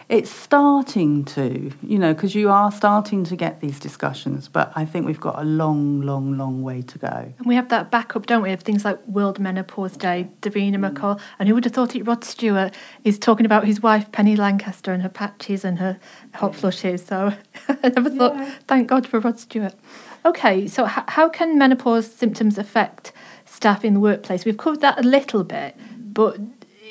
it's 0.09 0.31
starting 0.31 1.25
to, 1.25 1.73
you 1.83 1.99
know, 1.99 2.15
because 2.15 2.35
you 2.35 2.49
are 2.49 2.71
starting 2.71 3.25
to 3.25 3.35
get 3.35 3.61
these 3.61 3.81
discussions, 3.81 4.47
but 4.47 4.71
I 4.77 4.85
think 4.85 5.05
we've 5.05 5.21
got 5.21 5.41
a 5.41 5.45
long, 5.45 6.01
long, 6.03 6.39
long 6.39 6.63
way 6.63 6.83
to 6.83 6.99
go. 6.99 7.33
And 7.39 7.47
we 7.47 7.57
have 7.57 7.71
that 7.71 7.91
backup, 7.91 8.27
don't 8.27 8.43
we, 8.43 8.53
of 8.53 8.61
things 8.61 8.85
like 8.85 9.05
World 9.09 9.41
Menopause 9.41 9.97
Day, 9.97 10.29
Davina 10.43 10.77
mm. 10.77 10.93
McCall, 10.93 11.21
and 11.41 11.49
who 11.49 11.55
would 11.57 11.65
have 11.65 11.73
thought 11.73 11.97
it? 11.97 12.07
Rod 12.07 12.23
Stewart 12.23 12.73
is 13.03 13.19
talking 13.19 13.47
about 13.47 13.65
his 13.65 13.83
wife 13.83 14.13
Penny 14.13 14.37
Lancaster 14.37 14.93
and 14.93 15.03
her 15.03 15.09
patches 15.09 15.65
and 15.65 15.81
her 15.81 15.99
hot 16.35 16.55
flushes. 16.55 17.05
So 17.05 17.33
I 17.69 17.89
never 17.89 18.11
thought. 18.11 18.37
Thank 18.69 18.89
God 18.89 19.09
for 19.09 19.19
Rod 19.19 19.41
Stewart. 19.41 19.75
Okay, 20.25 20.69
so 20.69 20.87
h- 20.87 21.05
how 21.09 21.29
can 21.29 21.59
menopause 21.59 22.13
symptoms 22.13 22.59
affect 22.59 23.13
staff 23.45 23.85
in 23.85 23.95
the 23.95 24.01
workplace? 24.01 24.45
We've 24.45 24.57
covered 24.57 24.83
that 24.83 25.01
a 25.01 25.03
little 25.03 25.43
bit, 25.43 25.77
but 26.13 26.39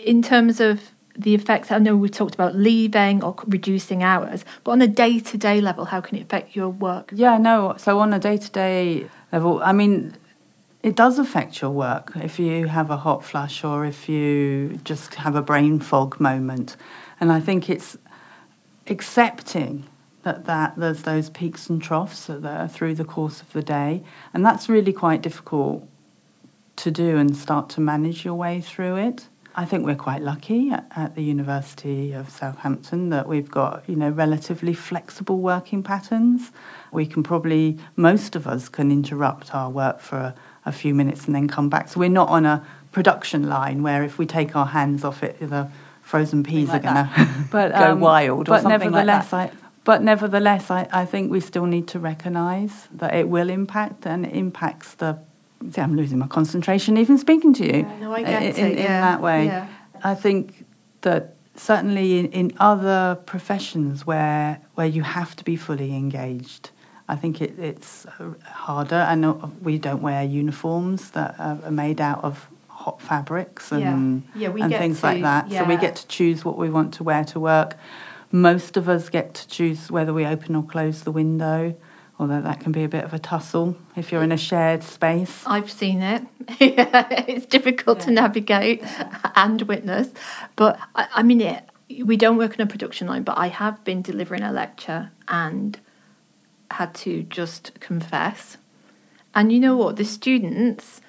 in 0.04 0.22
terms 0.22 0.60
of 0.60 0.92
the 1.18 1.34
effects, 1.36 1.72
I 1.72 1.78
know 1.80 1.96
we 1.96 2.10
talked 2.10 2.34
about 2.34 2.56
leaving 2.56 3.24
or 3.24 3.36
reducing 3.48 4.04
hours, 4.04 4.44
but 4.64 4.72
on 4.72 4.82
a 4.82 4.88
day 4.88 5.20
to 5.20 5.38
day 5.38 5.62
level, 5.62 5.86
how 5.86 6.02
can 6.02 6.18
it 6.18 6.24
affect 6.24 6.56
your 6.56 6.70
work? 6.70 7.12
Yeah, 7.14 7.38
no. 7.38 7.76
So 7.78 8.00
on 8.00 8.14
a 8.14 8.20
day 8.20 8.38
to 8.38 8.52
day 8.52 9.10
level, 9.32 9.62
I 9.64 9.72
mean, 9.72 10.16
it 10.84 10.96
does 10.96 11.18
affect 11.18 11.62
your 11.62 11.72
work 11.72 12.12
if 12.16 12.38
you 12.38 12.68
have 12.68 12.90
a 12.92 12.98
hot 12.98 13.24
flush 13.24 13.64
or 13.64 13.86
if 13.86 14.08
you 14.08 14.80
just 14.84 15.16
have 15.16 15.36
a 15.36 15.42
brain 15.42 15.80
fog 15.80 16.20
moment. 16.20 16.76
And 17.20 17.32
I 17.32 17.40
think 17.40 17.70
it's 17.70 17.98
accepting 18.88 19.86
that, 20.24 20.46
that 20.46 20.76
there's 20.76 21.04
those 21.04 21.30
peaks 21.30 21.70
and 21.70 21.82
troughs 21.82 22.28
that 22.28 22.46
are 22.46 22.68
through 22.68 22.96
the 22.96 23.06
course 23.06 23.42
of 23.42 23.52
the 23.54 23.64
day. 23.64 24.04
And 24.34 24.46
that's 24.46 24.68
really 24.68 24.94
quite 24.94 25.22
difficult 25.22 25.88
to 26.78 26.92
do 26.92 27.18
and 27.18 27.36
start 27.36 27.70
to 27.70 27.82
manage 27.82 28.26
your 28.26 28.36
way 28.36 28.60
through 28.60 28.98
it. 28.98 29.28
I 29.58 29.64
think 29.64 29.86
we're 29.86 29.96
quite 29.96 30.22
lucky 30.22 30.70
at, 30.70 30.86
at 30.96 31.16
the 31.16 31.24
University 31.24 32.12
of 32.12 32.30
Southampton 32.30 33.10
that 33.10 33.26
we've 33.28 33.50
got, 33.50 33.84
you 33.88 33.96
know, 33.96 34.10
relatively 34.10 34.74
flexible 34.74 35.40
working 35.40 35.82
patterns. 35.82 36.52
We 36.92 37.06
can 37.06 37.24
probably, 37.24 37.78
most 37.96 38.36
of 38.36 38.48
us 38.48 38.68
can 38.68 38.92
interrupt 38.92 39.56
our 39.56 39.70
work 39.70 40.02
for 40.02 40.18
a, 40.18 40.36
a 40.66 40.74
few 40.74 40.94
minutes 40.94 41.26
and 41.26 41.34
then 41.34 41.48
come 41.48 41.70
back. 41.70 41.88
So 41.88 42.02
we're 42.02 42.10
not 42.10 42.28
on 42.28 42.46
a 42.46 42.66
production 42.92 43.48
line 43.48 43.82
where 43.82 44.04
if 44.04 44.18
we 44.18 44.26
take 44.26 44.58
our 44.58 44.66
hands 44.66 45.06
off 45.06 45.24
it, 45.24 45.40
the 45.40 45.70
frozen 46.02 46.44
peas 46.44 46.68
like 46.68 46.84
are 46.84 46.94
going 46.94 47.06
to 47.28 47.48
But, 47.50 47.72
go 47.72 47.92
um, 47.94 48.00
wild 48.02 48.50
or 48.50 48.56
but 48.56 48.62
something 48.62 48.92
like 48.92 49.06
nevertheless, 49.06 49.30
that. 49.32 49.54
But 49.86 50.02
nevertheless, 50.02 50.70
I, 50.70 50.88
I 50.92 51.06
think 51.06 51.32
we 51.32 51.40
still 51.40 51.66
need 51.66 51.88
to 51.90 52.00
recognise 52.00 52.88
that 52.92 53.16
it 53.16 53.30
will 53.30 53.50
impact 53.50 54.06
and 54.06 54.26
it 54.26 54.34
impacts 54.34 54.96
the. 54.96 55.20
See, 55.72 55.82
I'm 55.82 55.96
losing 55.96 56.20
my 56.20 56.28
concentration 56.28 56.98
even 56.98 57.18
speaking 57.18 57.54
to 57.56 57.66
you 57.66 57.80
Yeah, 57.82 58.00
no, 58.00 58.14
I 58.14 58.24
get 58.24 58.44
in, 58.44 58.50
it, 58.50 58.58
in, 58.58 58.72
in 58.74 58.78
yeah, 58.78 59.02
that 59.02 59.22
way. 59.22 59.46
yeah. 59.46 59.68
I 60.04 60.16
think 60.16 60.66
that 61.02 61.36
certainly 61.56 62.20
in, 62.20 62.28
in 62.32 62.54
other 62.60 63.18
professions 63.26 64.06
where 64.06 64.60
where 64.76 64.88
you 64.88 65.04
have 65.04 65.36
to 65.38 65.44
be 65.44 65.56
fully 65.56 65.96
engaged, 65.96 66.70
I 67.08 67.16
think 67.16 67.42
it, 67.42 67.58
it's 67.60 68.06
harder. 68.46 68.96
And 68.96 69.22
we 69.64 69.78
don't 69.78 70.02
wear 70.02 70.24
uniforms 70.24 71.12
that 71.12 71.36
are 71.40 71.58
are 71.64 71.72
made 71.72 72.02
out 72.02 72.24
of 72.24 72.48
hot 72.68 73.02
fabrics 73.02 73.72
and 73.72 74.24
Yeah. 74.36 74.50
Yeah, 74.56 74.64
and 74.66 74.74
things 74.74 75.00
to- 75.00 75.08
like 75.08 75.22
that. 75.24 75.50
So 75.52 75.64
we 75.64 75.78
get 75.78 75.96
to 75.98 76.08
choose 76.08 76.44
what 76.46 76.58
we 76.58 76.70
want 76.70 76.94
to 76.96 77.04
wear 77.04 77.24
to 77.26 77.40
work. 77.40 77.78
Most 78.32 78.76
of 78.78 78.90
us 78.90 79.10
get 79.10 79.34
to 79.36 79.48
choose 79.48 79.90
whether 79.90 80.14
we 80.14 80.26
open 80.26 80.56
or 80.56 80.64
close 80.64 81.04
the 81.04 81.12
window, 81.12 81.74
although 82.20 82.42
that 82.42 82.60
can 82.60 82.72
be 82.72 82.84
a 82.84 82.90
bit 82.90 83.04
of 83.04 83.14
a 83.14 83.20
tussle 83.20 83.76
if 83.96 84.12
you're 84.12 84.24
in 84.24 84.32
a 84.32 84.38
shared 84.38 84.84
space. 84.84 85.44
I've 85.46 85.72
seen 85.72 86.02
it. 86.02 86.24
yeah, 86.60 87.08
it's 87.28 87.46
difficult 87.46 88.00
to 88.02 88.12
navigate 88.12 88.84
and 89.36 89.62
witness. 89.64 90.10
But 90.56 90.80
I, 90.96 91.08
I 91.16 91.24
mean, 91.24 91.42
it, 91.42 91.64
we 92.04 92.18
don't 92.18 92.38
work 92.38 92.54
on 92.54 92.62
a 92.62 92.68
production 92.68 93.08
line, 93.08 93.24
but 93.24 93.38
I 93.38 93.48
have 93.48 93.84
been 93.84 94.02
delivering 94.02 94.44
a 94.44 94.52
lecture 94.52 95.12
and 95.28 95.80
had 96.72 96.94
to 96.96 97.24
just 97.24 97.80
confess. 97.80 98.58
And 99.34 99.52
you 99.52 99.60
know 99.60 99.76
what? 99.76 99.98
The 99.98 100.06
students, 100.06 101.02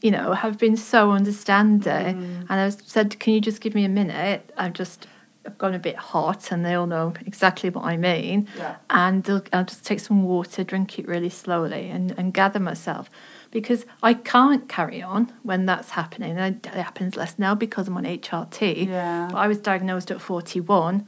you 0.00 0.10
know, 0.10 0.32
have 0.32 0.58
been 0.58 0.76
so 0.76 1.12
understanding. 1.12 2.16
Mm. 2.16 2.46
And 2.48 2.60
I 2.60 2.70
said, 2.70 3.18
Can 3.20 3.34
you 3.34 3.40
just 3.40 3.60
give 3.60 3.74
me 3.74 3.84
a 3.84 3.88
minute? 3.88 4.50
I've 4.56 4.72
just. 4.72 5.06
I've 5.46 5.58
gone 5.58 5.74
a 5.74 5.78
bit 5.78 5.96
hot, 5.96 6.50
and 6.52 6.64
they 6.64 6.74
all 6.74 6.86
know 6.86 7.12
exactly 7.26 7.70
what 7.70 7.84
I 7.84 7.96
mean. 7.96 8.48
Yeah. 8.56 8.76
And 8.90 9.22
they'll, 9.24 9.42
I'll 9.52 9.64
just 9.64 9.84
take 9.84 10.00
some 10.00 10.22
water, 10.24 10.64
drink 10.64 10.98
it 10.98 11.06
really 11.06 11.28
slowly, 11.30 11.90
and, 11.90 12.12
and 12.18 12.32
gather 12.32 12.60
myself 12.60 13.10
because 13.50 13.84
I 14.02 14.14
can't 14.14 14.68
carry 14.68 15.00
on 15.02 15.32
when 15.42 15.66
that's 15.66 15.90
happening. 15.90 16.36
And 16.38 16.64
it 16.66 16.72
happens 16.74 17.14
less 17.16 17.38
now 17.38 17.54
because 17.54 17.86
I'm 17.88 17.96
on 17.96 18.04
HRT. 18.04 18.86
Yeah. 18.88 19.28
But 19.30 19.36
I 19.38 19.46
was 19.46 19.58
diagnosed 19.58 20.10
at 20.10 20.20
41, 20.20 21.06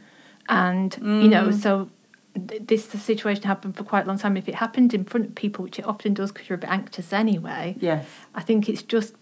and 0.49 0.97
you 1.01 1.29
know, 1.29 1.49
Mm. 1.49 1.55
so 1.55 1.91
this 2.35 2.85
situation 2.85 3.45
happened 3.45 3.77
for 3.77 3.83
quite 3.85 4.05
a 4.05 4.09
long 4.09 4.19
time. 4.19 4.37
If 4.37 4.47
it 4.47 4.57
happened 4.57 4.93
in 4.93 5.05
front 5.07 5.27
of 5.27 5.35
people, 5.35 5.65
which 5.65 5.79
it 5.79 5.87
often 5.87 6.13
does 6.13 6.31
because 6.33 6.49
you're 6.51 6.57
a 6.57 6.61
bit 6.61 6.71
anxious 6.71 7.13
anyway, 7.13 7.77
Yes. 7.81 8.07
I 8.35 8.43
think 8.43 8.69
it's 8.69 8.83
just 8.83 9.15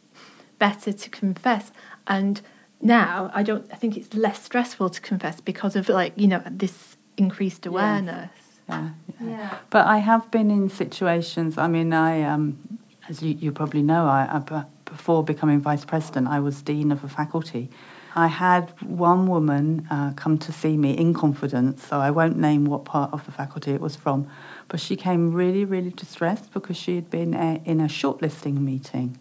better 0.59 0.93
to 0.93 1.11
confess. 1.11 1.71
And 2.09 2.41
now 2.85 3.31
I 3.35 3.43
don't. 3.43 3.67
I 3.73 3.77
think 3.77 3.97
it's 3.97 4.15
less 4.15 4.43
stressful 4.43 4.91
to 4.91 5.01
confess 5.01 5.41
because 5.41 5.75
of 5.75 5.89
like 5.89 6.13
you 6.17 6.29
know 6.29 6.43
this 6.51 6.97
increased 7.17 7.67
awareness. 7.67 8.31
Yeah. 8.69 8.91
Yeah. 9.21 9.59
But 9.71 9.87
I 9.87 9.99
have 9.99 10.31
been 10.31 10.51
in 10.51 10.69
situations. 10.69 11.59
I 11.59 11.69
mean, 11.69 11.93
I, 11.93 12.23
um, 12.23 12.79
as 13.09 13.23
you, 13.23 13.35
you 13.35 13.53
probably 13.53 13.83
know, 13.83 14.07
I, 14.07 14.29
I 14.33 14.39
b- 14.39 14.69
before 14.87 15.23
becoming 15.23 15.61
vice 15.61 15.85
president, 15.85 16.29
I 16.29 16.41
was 16.41 16.63
dean 16.63 16.91
of 16.91 17.05
a 17.05 17.09
faculty. 17.09 17.71
I 18.17 18.29
had 18.29 18.73
one 18.81 19.27
woman 19.27 19.87
uh, 19.91 20.13
come 20.15 20.39
to 20.39 20.53
see 20.53 20.77
me 20.77 20.97
in 20.97 21.15
confidence, 21.15 21.85
so 21.85 21.99
I 21.99 22.11
won't 22.13 22.39
name 22.39 22.65
what 22.65 22.85
part 22.85 23.13
of 23.13 23.25
the 23.27 23.33
faculty 23.33 23.73
it 23.73 23.81
was 23.81 23.97
from, 23.97 24.29
but 24.69 24.79
she 24.79 24.95
came 24.95 25.33
really, 25.33 25.65
really 25.65 25.91
distressed 25.91 26.53
because 26.53 26.77
she 26.77 26.95
had 26.95 27.11
been 27.11 27.35
uh, 27.35 27.59
in 27.65 27.81
a 27.81 27.89
shortlisting 27.89 28.61
meeting, 28.61 29.19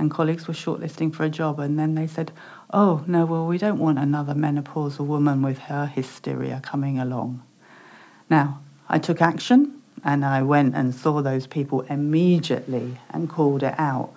and 0.00 0.10
colleagues 0.10 0.48
were 0.48 0.54
shortlisting 0.54 1.14
for 1.14 1.22
a 1.22 1.30
job, 1.30 1.60
and 1.60 1.78
then 1.78 1.94
they 1.94 2.08
said, 2.08 2.32
"Oh 2.72 3.04
no, 3.06 3.24
well 3.24 3.46
we 3.46 3.58
don't 3.58 3.78
want 3.78 3.98
another 3.98 4.34
menopausal 4.34 5.06
woman 5.06 5.42
with 5.42 5.58
her 5.58 5.86
hysteria 5.86 6.60
coming 6.62 6.98
along." 6.98 7.42
Now, 8.30 8.60
I 8.88 8.98
took 8.98 9.20
action 9.22 9.80
and 10.04 10.24
I 10.24 10.42
went 10.42 10.74
and 10.74 10.94
saw 10.94 11.22
those 11.22 11.46
people 11.46 11.82
immediately 11.82 12.98
and 13.10 13.28
called 13.28 13.62
it 13.62 13.74
out. 13.78 14.12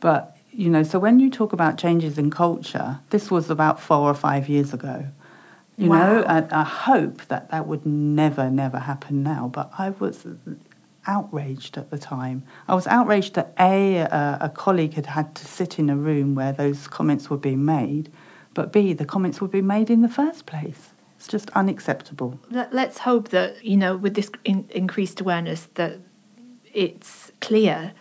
But, 0.00 0.36
you 0.52 0.70
know, 0.70 0.82
so 0.82 0.98
when 0.98 1.20
you 1.20 1.30
talk 1.30 1.52
about 1.52 1.78
changes 1.78 2.18
in 2.18 2.30
culture, 2.30 3.00
this 3.10 3.30
was 3.30 3.50
about 3.50 3.80
four 3.80 4.08
or 4.10 4.14
five 4.14 4.48
years 4.48 4.72
ago. 4.72 5.06
You 5.76 5.90
know, 5.90 6.24
I, 6.26 6.44
I 6.50 6.64
hope 6.64 7.26
that 7.28 7.52
that 7.52 7.68
would 7.68 7.86
never, 7.86 8.50
never 8.50 8.80
happen 8.80 9.22
now. 9.22 9.48
But 9.52 9.70
I 9.78 9.90
was 9.90 10.26
outraged 11.08 11.76
at 11.76 11.90
the 11.90 11.98
time. 11.98 12.44
I 12.68 12.74
was 12.74 12.86
outraged 12.86 13.34
that 13.34 13.54
A, 13.58 13.96
a, 13.96 14.38
a 14.42 14.48
colleague 14.50 14.94
had 14.94 15.06
had 15.06 15.34
to 15.34 15.44
sit 15.44 15.78
in 15.78 15.90
a 15.90 15.96
room 15.96 16.34
where 16.36 16.52
those 16.52 16.86
comments 16.86 17.28
were 17.28 17.38
being 17.38 17.64
made, 17.64 18.12
but 18.54 18.72
B, 18.72 18.92
the 18.92 19.04
comments 19.04 19.40
were 19.40 19.48
being 19.48 19.66
made 19.66 19.90
in 19.90 20.02
the 20.02 20.08
first 20.08 20.46
place. 20.46 20.90
It's 21.16 21.26
just 21.26 21.50
unacceptable. 21.50 22.38
Let, 22.50 22.72
let's 22.72 22.98
hope 22.98 23.30
that 23.30 23.64
you 23.64 23.76
know 23.76 23.96
with 23.96 24.14
this 24.14 24.30
in, 24.44 24.68
increased 24.70 25.20
awareness 25.20 25.66
that 25.74 25.98
it's 26.72 27.32
clear 27.40 27.92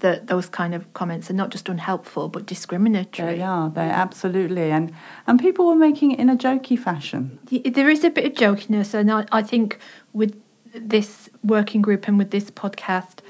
that 0.00 0.26
those 0.26 0.46
kind 0.46 0.74
of 0.74 0.92
comments 0.92 1.30
are 1.30 1.34
not 1.34 1.48
just 1.50 1.70
unhelpful 1.70 2.28
but 2.28 2.44
discriminatory. 2.44 3.36
They 3.36 3.42
are. 3.42 3.70
They 3.70 3.88
absolutely 3.88 4.70
and 4.70 4.92
and 5.26 5.40
people 5.40 5.66
were 5.66 5.76
making 5.76 6.12
it 6.12 6.18
in 6.18 6.28
a 6.28 6.36
jokey 6.36 6.78
fashion. 6.78 7.38
There 7.50 7.88
is 7.88 8.04
a 8.04 8.10
bit 8.10 8.26
of 8.26 8.32
jokiness, 8.32 8.92
and 8.92 9.10
I, 9.10 9.24
I 9.32 9.42
think 9.42 9.78
with 10.12 10.38
this 10.74 11.30
working 11.46 11.82
group 11.82 12.08
and 12.08 12.18
with 12.18 12.30
this 12.30 12.50
podcast, 12.50 13.20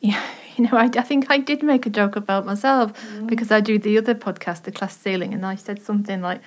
yeah, 0.00 0.22
you 0.56 0.64
know, 0.64 0.76
I, 0.76 0.84
I 0.84 1.02
think 1.02 1.30
I 1.30 1.38
did 1.38 1.62
make 1.62 1.86
a 1.86 1.90
joke 1.90 2.16
about 2.16 2.46
myself 2.46 2.92
because 3.26 3.50
I 3.50 3.60
do 3.60 3.78
the 3.78 3.98
other 3.98 4.14
podcast, 4.14 4.62
The 4.62 4.72
Class 4.72 4.96
Ceiling, 4.96 5.34
and 5.34 5.44
I 5.44 5.56
said 5.56 5.82
something 5.82 6.20
like, 6.20 6.40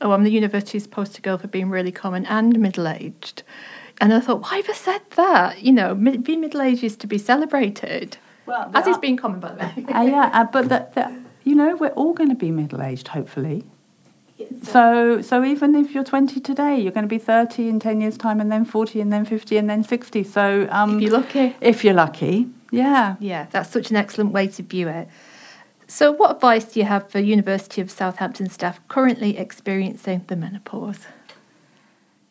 oh, 0.00 0.12
I'm 0.12 0.24
the 0.24 0.30
university's 0.30 0.86
poster 0.86 1.20
girl 1.20 1.38
for 1.38 1.48
being 1.48 1.70
really 1.70 1.92
common 1.92 2.26
and 2.26 2.58
middle 2.58 2.86
aged. 2.88 3.42
And 4.00 4.12
I 4.14 4.20
thought, 4.20 4.42
why 4.42 4.58
have 4.58 4.70
I 4.70 4.74
said 4.74 5.02
that? 5.16 5.60
You 5.62 5.72
know, 5.72 5.94
mi- 5.94 6.18
being 6.18 6.40
middle 6.40 6.62
aged 6.62 6.84
is 6.84 6.96
to 6.98 7.06
be 7.06 7.18
celebrated. 7.18 8.16
Well, 8.46 8.70
As 8.74 8.86
is 8.86 8.96
being 8.98 9.16
common, 9.16 9.40
by 9.40 9.52
the 9.52 9.56
way. 9.56 9.84
Uh, 9.94 10.02
yeah, 10.02 10.30
uh, 10.32 10.44
but 10.44 10.68
that, 10.68 10.94
that, 10.94 11.12
you 11.44 11.54
know, 11.54 11.76
we're 11.76 11.88
all 11.88 12.14
going 12.14 12.30
to 12.30 12.36
be 12.36 12.50
middle 12.50 12.80
aged, 12.80 13.08
hopefully. 13.08 13.64
So, 14.62 15.20
so 15.22 15.44
even 15.44 15.74
if 15.74 15.94
you're 15.94 16.04
20 16.04 16.40
today, 16.40 16.78
you're 16.78 16.92
going 16.92 17.04
to 17.04 17.08
be 17.08 17.18
30 17.18 17.68
in 17.68 17.80
10 17.80 18.00
years' 18.00 18.16
time, 18.16 18.40
and 18.40 18.50
then 18.52 18.64
40, 18.64 19.00
and 19.00 19.12
then 19.12 19.24
50, 19.24 19.56
and 19.56 19.68
then 19.68 19.82
60. 19.82 20.24
So, 20.24 20.68
um, 20.70 20.96
If 20.96 21.02
you're 21.02 21.12
lucky. 21.12 21.56
if 21.60 21.84
you're 21.84 21.94
lucky, 21.94 22.48
yeah. 22.70 23.16
Yeah, 23.18 23.46
that's 23.50 23.70
such 23.70 23.90
an 23.90 23.96
excellent 23.96 24.32
way 24.32 24.46
to 24.48 24.62
view 24.62 24.88
it. 24.88 25.08
So, 25.86 26.12
what 26.12 26.36
advice 26.36 26.66
do 26.66 26.80
you 26.80 26.86
have 26.86 27.10
for 27.10 27.18
University 27.18 27.80
of 27.80 27.90
Southampton 27.90 28.50
staff 28.50 28.78
currently 28.88 29.38
experiencing 29.38 30.24
the 30.26 30.36
menopause? 30.36 31.06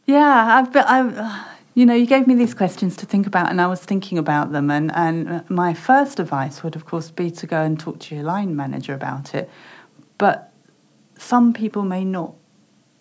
Yeah, 0.06 0.58
I've, 0.58 0.72
been, 0.72 0.84
I've, 0.84 1.18
uh, 1.18 1.44
you 1.74 1.86
know, 1.86 1.96
you 1.96 2.06
gave 2.06 2.28
me 2.28 2.36
these 2.36 2.54
questions 2.54 2.96
to 2.98 3.06
think 3.06 3.26
about, 3.28 3.50
and 3.50 3.60
I 3.60 3.68
was 3.68 3.84
thinking 3.84 4.18
about 4.18 4.52
them. 4.52 4.70
And, 4.70 4.92
and 4.96 5.50
my 5.50 5.74
first 5.74 6.20
advice 6.20 6.64
would, 6.64 6.76
of 6.76 6.86
course, 6.86 7.10
be 7.10 7.32
to 7.32 7.48
go 7.48 7.64
and 7.64 7.80
talk 7.80 8.00
to 8.02 8.16
your 8.16 8.24
line 8.24 8.56
manager 8.56 8.94
about 8.94 9.34
it. 9.34 9.50
But 10.18 10.47
some 11.18 11.54
people 11.54 11.84
may 11.84 12.04
not 12.06 12.34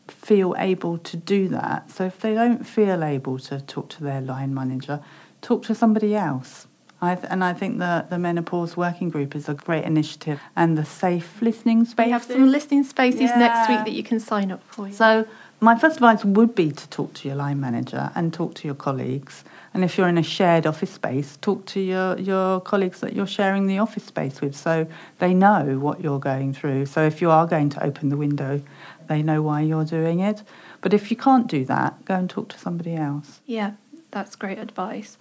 feel 0.09 0.55
able 0.59 0.99
to 0.99 1.17
do 1.17 1.49
that. 1.49 1.91
So 1.91 2.05
if 2.05 2.21
they 2.21 2.35
don't 2.35 2.65
feel 2.65 3.03
able 3.03 3.39
to 3.41 3.61
talk 3.61 3.89
to 3.91 4.05
their 4.05 4.21
line 4.21 4.55
manager, 4.55 5.01
talk 5.43 5.65
to 5.65 5.75
somebody 5.75 6.15
else. 6.15 6.67
I 7.01 7.15
th- 7.15 7.27
and 7.31 7.45
I 7.45 7.53
think 7.53 7.79
the, 7.79 8.07
the 8.09 8.19
menopause 8.19 8.77
working 8.77 9.11
group 9.11 9.37
is 9.37 9.49
a 9.49 9.55
great 9.55 9.85
initiative, 9.85 10.41
and 10.57 10.79
the 10.79 10.85
safe 10.85 11.43
listening 11.43 11.85
space. 11.85 12.07
We 12.07 12.13
have 12.13 12.25
some 12.25 12.51
listening 12.51 12.85
spaces 12.85 13.31
next 13.37 13.69
week 13.69 13.85
that 13.85 13.93
you 13.93 14.03
can 14.03 14.19
sign 14.19 14.51
up 14.51 14.63
for. 14.65 14.91
So, 14.93 15.27
my 15.61 15.79
first 15.79 15.97
advice 15.97 16.25
would 16.25 16.55
be 16.55 16.71
to 16.73 16.89
talk 16.89 17.13
to 17.15 17.29
your 17.29 17.37
line 17.37 17.61
manager 17.61 18.11
and 18.15 18.33
talk 18.33 18.55
to 18.55 18.69
your 18.69 18.75
colleagues. 18.75 19.45
And 19.77 19.85
if 19.85 19.99
you're 19.99 20.09
in 20.09 20.17
a 20.17 20.23
shared 20.23 20.67
office 20.67 20.89
space, 20.93 21.37
talk 21.43 21.67
to 21.67 21.81
your, 21.81 22.19
your 22.19 22.63
colleagues 22.63 23.01
that 23.01 23.13
you're 23.15 23.27
sharing 23.27 23.67
the 23.67 23.79
office 23.79 24.05
space 24.05 24.41
with 24.41 24.57
so 24.57 24.87
they 25.19 25.35
know 25.35 25.79
what 25.79 26.01
you're 26.01 26.19
going 26.19 26.55
through. 26.55 26.87
So, 26.87 27.03
if 27.05 27.21
you 27.21 27.31
are 27.31 27.47
going 27.47 27.69
to 27.69 27.85
open 27.85 28.09
the 28.09 28.17
window, 28.17 28.63
they 29.07 29.23
know 29.23 29.43
why 29.43 29.61
you're 29.61 29.85
doing 29.85 30.21
it. 30.21 30.43
But 30.81 30.95
if 30.95 31.11
you 31.11 31.17
can't 31.19 31.47
do 31.47 31.67
that, 31.67 32.03
go 32.07 32.15
and 32.15 32.31
talk 32.31 32.49
to 32.55 32.59
somebody 32.59 32.97
else. 32.97 33.43
Yeah, 33.45 33.73
that's 34.13 34.35
great 34.35 34.57
advice. 34.59 35.19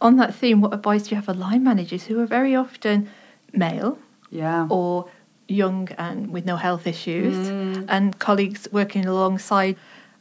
On 0.00 0.16
that 0.16 0.34
theme, 0.34 0.60
what 0.60 0.74
advice 0.74 1.04
do 1.04 1.10
you 1.10 1.16
have 1.16 1.26
for 1.26 1.34
line 1.34 1.62
managers 1.62 2.06
who 2.06 2.18
are 2.18 2.26
very 2.26 2.56
often 2.56 3.08
male 3.52 3.96
Yeah. 4.28 4.66
or 4.70 5.08
young 5.46 5.88
and 5.96 6.32
with 6.32 6.44
no 6.44 6.56
health 6.56 6.84
issues, 6.88 7.36
Mm. 7.36 7.84
and 7.88 8.18
colleagues 8.18 8.66
working 8.72 9.06
alongside? 9.06 9.76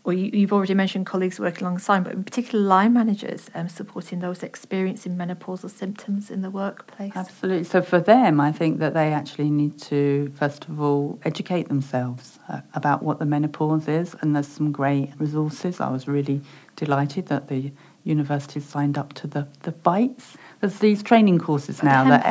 Or 0.08 0.14
you, 0.14 0.32
you've 0.32 0.54
already 0.54 0.74
mentioned 0.74 1.06
colleagues 1.06 1.38
working 1.38 1.64
alongside, 1.64 2.06
but 2.06 2.14
in 2.14 2.24
particular 2.24 2.64
line 2.64 2.94
managers 2.94 3.52
um, 3.54 3.68
supporting 3.68 4.20
those 4.20 4.42
experiencing 4.42 5.18
menopausal 5.18 5.70
symptoms 5.70 6.32
in 6.32 6.42
the 6.42 6.50
workplace. 6.50 7.12
Absolutely. 7.14 7.66
So 7.66 7.82
for 7.82 8.00
them, 8.00 8.40
I 8.40 8.54
think 8.54 8.80
that 8.80 8.94
they 8.94 9.12
actually 9.12 9.50
need 9.50 9.78
to, 9.82 10.32
first 10.34 10.64
of 10.70 10.80
all, 10.80 11.20
educate 11.26 11.68
themselves 11.68 12.40
uh, 12.48 12.62
about 12.74 13.04
what 13.04 13.20
the 13.20 13.26
menopause 13.26 13.90
is. 13.90 14.16
And 14.22 14.34
there's 14.34 14.48
some 14.48 14.72
great 14.72 15.12
resources. 15.20 15.82
I 15.82 15.90
was 15.90 16.08
really 16.08 16.40
delighted 16.78 17.26
that 17.26 17.50
the 17.50 17.74
university 18.06 18.62
signed 18.62 18.98
up 18.98 19.12
to 19.16 19.28
the, 19.28 19.50
the 19.64 19.74
BITES. 19.74 20.38
There's 20.62 20.80
these 20.80 21.04
training 21.04 21.40
courses 21.40 21.84
now. 21.84 22.06
the 22.06 22.12
that 22.12 22.24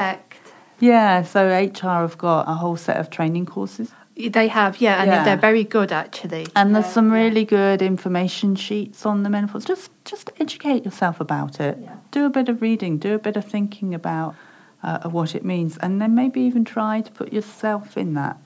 Yeah, 0.80 1.22
so 1.24 1.48
HR 1.48 2.00
have 2.00 2.16
got 2.16 2.48
a 2.48 2.54
whole 2.54 2.78
set 2.78 2.96
of 2.96 3.10
training 3.10 3.44
courses. 3.44 3.92
They 4.16 4.48
have, 4.48 4.80
yeah, 4.80 5.02
and 5.02 5.10
Yeah. 5.10 5.24
they're 5.24 5.36
very 5.36 5.64
good 5.64 5.92
actually. 5.92 6.46
And 6.56 6.74
there's 6.74 6.86
Um, 6.86 6.92
some 6.92 7.08
yeah. 7.10 7.16
really 7.22 7.44
good 7.44 7.82
information 7.82 8.56
sheets 8.56 9.04
on 9.04 9.22
the 9.22 9.30
menopause. 9.30 9.64
Just 9.64 9.90
just 10.04 10.30
educate 10.40 10.84
yourself 10.84 11.20
about 11.20 11.60
it. 11.60 11.78
Yeah. 11.82 11.96
Do 12.12 12.24
a 12.24 12.30
bit 12.30 12.48
of 12.48 12.62
reading. 12.62 12.98
Do 12.98 13.14
a 13.14 13.18
bit 13.18 13.36
of 13.36 13.44
thinking 13.44 13.94
about 13.94 14.34
uh, 14.82 15.08
what 15.10 15.34
it 15.34 15.44
means, 15.44 15.76
and 15.78 16.00
then 16.00 16.14
maybe 16.14 16.40
even 16.40 16.64
try 16.64 17.00
to 17.00 17.10
put 17.12 17.32
yourself 17.32 17.96
in 17.98 18.14
that. 18.14 18.36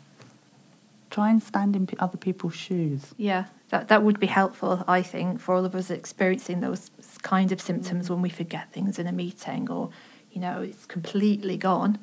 Try 1.11 1.29
and 1.31 1.43
stand 1.43 1.75
in 1.77 1.89
other 1.99 2.17
people's 2.17 2.55
shoes. 2.55 3.15
Yeah, 3.17 3.45
that 3.71 3.89
that 3.89 4.03
would 4.03 4.19
be 4.21 4.27
helpful, 4.29 4.85
I 4.89 5.03
think, 5.03 5.41
for 5.41 5.55
all 5.55 5.65
of 5.65 5.75
us 5.75 5.91
experiencing 5.91 6.61
those 6.61 6.91
kind 7.23 7.53
of 7.53 7.61
symptoms 7.61 8.09
when 8.09 8.23
we 8.23 8.29
forget 8.31 8.73
things 8.73 8.99
in 8.99 9.07
a 9.07 9.13
meeting, 9.13 9.71
or 9.71 9.91
you 10.33 10.41
know, 10.41 10.63
it's 10.63 10.87
completely 10.87 11.57
gone. 11.57 11.99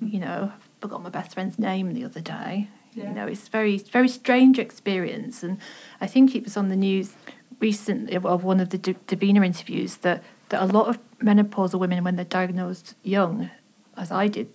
You 0.00 0.20
know, 0.20 0.52
I 0.54 0.58
forgot 0.80 1.02
my 1.02 1.10
best 1.10 1.34
friend's 1.34 1.58
name 1.58 1.92
the 1.94 2.04
other 2.04 2.20
day. 2.22 2.68
Yeah. 2.96 3.08
You 3.08 3.14
know, 3.14 3.26
it's 3.26 3.48
very 3.48 3.78
very 3.78 4.08
strange 4.08 4.58
experience, 4.58 5.42
and 5.42 5.58
I 6.00 6.06
think 6.06 6.34
it 6.34 6.44
was 6.44 6.56
on 6.56 6.68
the 6.68 6.76
news 6.76 7.12
recently 7.60 8.14
of- 8.16 8.26
of 8.26 8.42
one 8.44 8.60
of 8.60 8.68
the 8.70 8.78
D- 8.78 8.96
Davina 9.06 9.44
interviews 9.44 9.98
that 9.98 10.22
that 10.48 10.62
a 10.62 10.66
lot 10.66 10.86
of 10.88 10.98
menopausal 11.20 11.78
women, 11.80 12.04
when 12.04 12.16
they're 12.16 12.24
diagnosed 12.24 12.94
young, 13.02 13.50
as 13.96 14.10
I 14.12 14.28
did, 14.28 14.46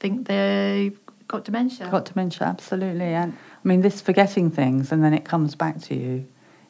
think 0.00 0.26
they 0.26 0.92
got 1.28 1.44
dementia. 1.44 1.88
Got 1.90 2.06
dementia, 2.06 2.46
absolutely. 2.46 3.12
And 3.14 3.32
I 3.32 3.68
mean, 3.68 3.82
this 3.82 4.00
forgetting 4.00 4.50
things 4.50 4.90
and 4.92 5.02
then 5.04 5.12
it 5.14 5.24
comes 5.24 5.54
back 5.54 5.80
to 5.82 5.94
you 5.94 6.26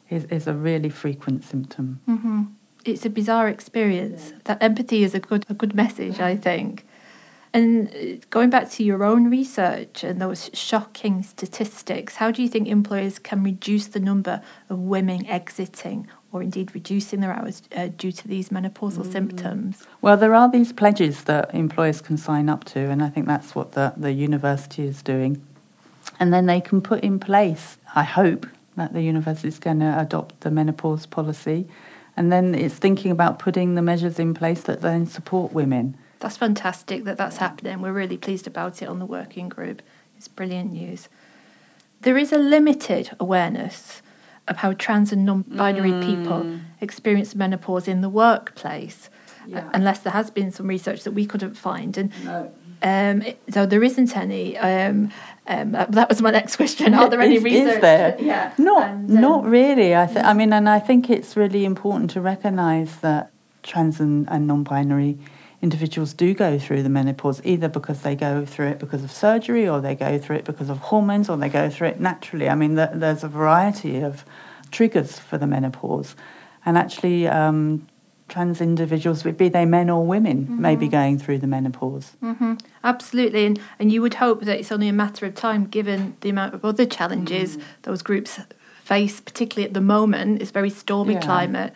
is, 0.09 0.25
is 0.25 0.45
a 0.47 0.53
really 0.53 0.89
frequent 0.89 1.43
symptom. 1.45 1.99
hmm 2.05 2.43
It's 2.85 3.05
a 3.05 3.09
bizarre 3.09 3.47
experience. 3.49 4.33
That 4.43 4.61
empathy 4.61 5.03
is 5.03 5.15
a 5.15 5.19
good 5.19 5.45
a 5.49 5.53
good 5.53 5.73
message, 5.73 6.19
I 6.19 6.35
think. 6.37 6.85
And 7.55 7.87
uh, 7.87 8.25
going 8.31 8.49
back 8.49 8.69
to 8.71 8.83
your 8.83 9.05
own 9.05 9.29
research 9.29 10.03
and 10.03 10.21
those 10.21 10.49
shocking 10.53 11.23
statistics, 11.23 12.17
how 12.17 12.29
do 12.29 12.43
you 12.43 12.49
think 12.49 12.67
employers 12.67 13.17
can 13.17 13.43
reduce 13.43 13.87
the 13.87 14.01
number 14.01 14.41
of 14.69 14.79
women 14.79 15.25
exiting 15.25 16.05
or 16.33 16.43
indeed 16.43 16.75
reducing 16.75 17.21
their 17.21 17.31
hours 17.31 17.63
uh, 17.73 17.87
due 17.95 18.11
to 18.11 18.27
these 18.27 18.49
menopausal 18.49 19.09
symptoms? 19.09 19.87
Well, 20.01 20.17
there 20.17 20.35
are 20.35 20.51
these 20.51 20.73
pledges 20.73 21.23
that 21.23 21.55
employers 21.55 22.01
can 22.01 22.17
sign 22.17 22.49
up 22.49 22.65
to, 22.65 22.79
and 22.79 23.01
I 23.01 23.07
think 23.07 23.25
that's 23.25 23.55
what 23.55 23.71
the, 23.71 23.93
the 23.95 24.11
university 24.11 24.85
is 24.85 25.01
doing. 25.01 25.41
And 26.19 26.33
then 26.33 26.47
they 26.47 26.59
can 26.59 26.81
put 26.81 27.05
in 27.05 27.21
place, 27.21 27.77
I 27.95 28.03
hope, 28.03 28.47
that 28.75 28.91
the 28.91 29.01
university 29.01 29.47
is 29.47 29.59
going 29.59 29.79
to 29.79 29.97
adopt 29.97 30.41
the 30.41 30.51
menopause 30.51 31.05
policy. 31.05 31.69
And 32.17 32.33
then 32.33 32.53
it's 32.53 32.75
thinking 32.75 33.11
about 33.11 33.39
putting 33.39 33.75
the 33.75 33.81
measures 33.81 34.19
in 34.19 34.33
place 34.33 34.63
that 34.63 34.81
then 34.81 35.05
support 35.05 35.53
women. 35.53 35.97
That's 36.25 36.37
fantastic 36.37 37.03
that 37.03 37.17
that's 37.17 37.37
happening. 37.37 37.81
We're 37.81 37.93
really 37.93 38.17
pleased 38.17 38.47
about 38.47 38.81
it 38.81 38.89
on 38.89 38.97
the 38.97 39.05
working 39.05 39.47
group. 39.47 39.83
It's 40.17 40.27
brilliant 40.27 40.71
news. 40.71 41.07
There 42.01 42.17
is 42.17 42.33
a 42.33 42.39
limited 42.39 43.11
awareness 43.19 44.01
of 44.47 44.57
how 44.57 44.73
trans 44.73 45.11
and 45.11 45.23
non 45.23 45.43
binary 45.43 45.91
people 46.03 46.57
experience 46.81 47.35
menopause 47.35 47.87
in 47.87 48.01
the 48.01 48.09
workplace, 48.09 49.11
Yeah. 49.45 49.59
uh, 49.67 49.69
unless 49.75 49.99
there 49.99 50.13
has 50.13 50.31
been 50.31 50.51
some 50.51 50.65
research 50.65 51.03
that 51.03 51.11
we 51.11 51.27
couldn't 51.27 51.53
find. 51.53 51.95
And 51.95 52.11
um, 52.81 53.33
so 53.51 53.67
there 53.67 53.83
isn't 53.83 54.17
any. 54.17 54.57
Um, 54.57 55.11
um, 55.45 55.73
that 55.73 55.91
that 55.91 56.09
was 56.09 56.23
my 56.23 56.31
next 56.31 56.55
question. 56.55 56.95
Are 56.95 57.07
there 57.07 57.21
any 57.21 57.35
Is- 57.35 57.43
research? 57.43 57.75
Is 57.75 57.81
there? 57.81 58.17
Yeah. 58.19 58.51
Not, 58.57 58.89
And, 58.89 59.11
um, 59.11 59.21
not 59.21 59.45
really. 59.45 59.95
I, 59.95 60.07
th- 60.07 60.25
I 60.25 60.33
mean, 60.33 60.53
and 60.53 60.67
I 60.67 60.79
think 60.79 61.11
it's 61.11 61.37
really 61.37 61.65
important 61.65 62.09
to 62.15 62.19
recognise 62.21 62.95
that 63.01 63.29
trans 63.61 63.99
and, 63.99 64.27
and 64.27 64.47
non-binary 64.47 65.19
individuals 65.65 66.13
do 66.13 66.33
go 66.35 66.59
through 66.59 66.83
the 66.83 66.89
menopause 66.99 67.41
either 67.43 67.67
because 67.67 67.99
they 68.01 68.15
go 68.15 68.45
through 68.45 68.67
it 68.67 68.77
because 68.79 69.03
of 69.03 69.11
surgery 69.11 69.67
or 69.67 69.81
they 69.81 69.95
go 69.95 70.11
through 70.19 70.35
it 70.35 70.45
because 70.45 70.69
of 70.69 70.77
hormones 70.91 71.27
or 71.27 71.35
they 71.37 71.49
go 71.49 71.69
through 71.73 71.87
it 71.87 71.99
naturally. 71.99 72.47
I 72.47 72.55
mean, 72.55 72.75
th- 72.75 72.91
there's 72.93 73.23
a 73.23 73.27
variety 73.27 73.99
of 74.09 74.23
triggers 74.69 75.17
for 75.17 75.37
the 75.39 75.47
menopause. 75.47 76.15
And 76.67 76.77
actually, 76.77 77.27
um, 77.27 77.87
trans 78.27 78.61
individuals, 78.61 79.23
be 79.23 79.49
they 79.49 79.65
men 79.65 79.89
or 79.89 80.05
women, 80.05 80.37
may 80.67 80.75
be 80.75 80.87
going 80.87 81.17
through 81.19 81.39
the 81.39 81.47
menopause. 81.47 82.07
hmm 82.19 82.53
Absolutely, 82.83 83.45
and 83.47 83.59
and 83.79 83.91
you 83.91 84.01
would 84.03 84.15
hope 84.25 84.39
that 84.47 84.59
it's 84.59 84.71
only 84.71 84.87
a 84.87 84.93
matter 84.93 85.25
of 85.25 85.33
time, 85.33 85.65
given 85.65 86.15
the 86.21 86.29
amount 86.29 86.53
of 86.53 86.63
other 86.63 86.85
challenges 86.97 87.57
those 87.83 88.01
groups 88.03 88.39
face, 88.83 89.19
particularly 89.19 89.67
at 89.67 89.73
the 89.73 89.81
moment. 89.97 90.41
It's 90.41 90.51
very 90.51 90.69
stormy 90.69 91.13
Yeah. 91.13 91.21
climate. 91.31 91.71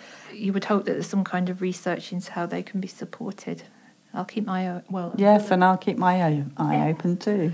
You 0.48 0.54
would 0.54 0.66
hope 0.66 0.86
that 0.86 0.94
there's 0.94 1.08
some 1.16 1.24
kind 1.24 1.50
of 1.50 1.62
research 1.62 2.12
into 2.14 2.32
how 2.38 2.46
they 2.46 2.64
can 2.70 2.80
be 2.80 2.88
supported. 3.02 3.64
I'll 4.14 4.26
keep 4.26 4.46
my 4.46 4.70
eye 4.70 4.82
well. 4.90 5.14
Yes, 5.18 5.52
and 5.52 5.64
I'll 5.64 5.78
keep 5.78 5.98
my 5.98 6.24
eye, 6.24 6.46
eye 6.58 6.76
Yeah. 6.76 6.86
open 6.88 7.18
too. 7.18 7.52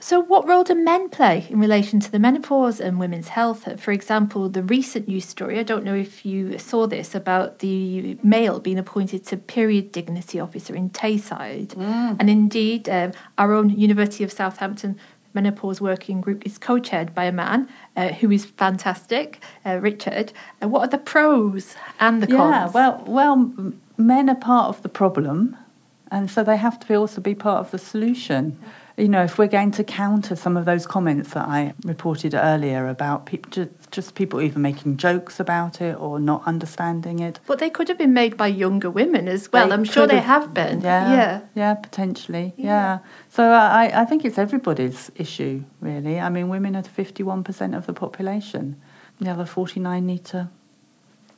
So, 0.00 0.18
what 0.18 0.48
role 0.48 0.64
do 0.64 0.74
men 0.74 1.08
play 1.10 1.46
in 1.48 1.60
relation 1.60 2.00
to 2.00 2.10
the 2.10 2.18
menopause 2.18 2.80
and 2.80 2.98
women's 2.98 3.28
health? 3.28 3.80
For 3.80 3.92
example, 3.92 4.48
the 4.48 4.62
recent 4.64 5.06
news 5.06 5.26
story, 5.26 5.60
I 5.60 5.62
don't 5.62 5.84
know 5.84 5.94
if 5.94 6.26
you 6.26 6.58
saw 6.58 6.88
this, 6.88 7.14
about 7.14 7.60
the 7.60 8.18
male 8.20 8.58
being 8.58 8.78
appointed 8.78 9.24
to 9.26 9.36
period 9.36 9.92
dignity 9.92 10.40
officer 10.40 10.74
in 10.74 10.90
Tayside. 10.90 11.74
And 12.18 12.28
indeed, 12.28 12.88
um, 12.88 13.12
our 13.38 13.52
own 13.52 13.70
University 13.70 14.24
of 14.24 14.32
Southampton 14.32 14.98
menopause 15.34 15.80
working 15.80 16.20
group 16.20 16.44
is 16.44 16.58
co 16.58 16.80
chaired 16.80 17.14
by 17.14 17.24
a 17.26 17.32
man 17.32 17.68
uh, 17.96 18.08
who 18.08 18.30
is 18.32 18.44
fantastic, 18.44 19.40
uh, 19.64 19.76
Richard. 19.80 20.32
Uh, 20.60 20.68
what 20.68 20.80
are 20.82 20.88
the 20.88 20.98
pros 20.98 21.76
and 22.00 22.20
the 22.20 22.26
cons? 22.26 22.38
Yeah, 22.40 22.70
well, 22.74 23.04
well, 23.06 23.72
men 23.96 24.28
are 24.28 24.34
part 24.34 24.68
of 24.68 24.82
the 24.82 24.88
problem, 24.88 25.56
And 26.12 26.30
so 26.30 26.44
they 26.44 26.58
have 26.58 26.78
to 26.78 26.86
be 26.86 26.94
also 26.94 27.20
be 27.22 27.34
part 27.34 27.60
of 27.64 27.70
the 27.70 27.78
solution. 27.78 28.58
You 28.98 29.08
know, 29.08 29.24
if 29.24 29.38
we're 29.38 29.46
going 29.48 29.70
to 29.72 29.82
counter 29.84 30.36
some 30.36 30.58
of 30.58 30.66
those 30.66 30.86
comments 30.86 31.30
that 31.32 31.48
I 31.48 31.72
reported 31.86 32.34
earlier 32.34 32.86
about 32.86 33.24
people, 33.24 33.50
just, 33.50 33.70
just 33.90 34.14
people 34.14 34.42
even 34.42 34.60
making 34.60 34.98
jokes 34.98 35.40
about 35.40 35.80
it 35.80 35.98
or 35.98 36.20
not 36.20 36.42
understanding 36.46 37.18
it. 37.20 37.40
But 37.46 37.58
they 37.58 37.70
could 37.70 37.88
have 37.88 37.96
been 37.96 38.12
made 38.12 38.36
by 38.36 38.48
younger 38.48 38.90
women 38.90 39.26
as 39.28 39.50
well. 39.50 39.68
They 39.68 39.72
I'm 39.74 39.84
sure 39.84 40.06
they 40.06 40.16
have- 40.20 40.42
have 40.42 40.54
been. 40.54 40.82
Yeah, 40.82 41.12
Yeah. 41.14 41.40
yeah, 41.54 41.74
potentially, 41.74 42.52
yeah. 42.58 42.66
Yeah. 42.66 42.98
So 43.30 43.44
I, 43.50 44.02
I 44.02 44.04
think 44.04 44.26
it's 44.26 44.36
everybody's 44.36 45.10
issue, 45.16 45.64
really. 45.80 46.20
I 46.20 46.28
mean, 46.28 46.50
women 46.50 46.76
are 46.76 46.82
51% 46.82 47.74
of 47.74 47.86
the 47.86 47.94
population. 47.94 48.76
The 49.18 49.30
other 49.30 49.46
49 49.46 50.04
need 50.04 50.24
to 50.26 50.50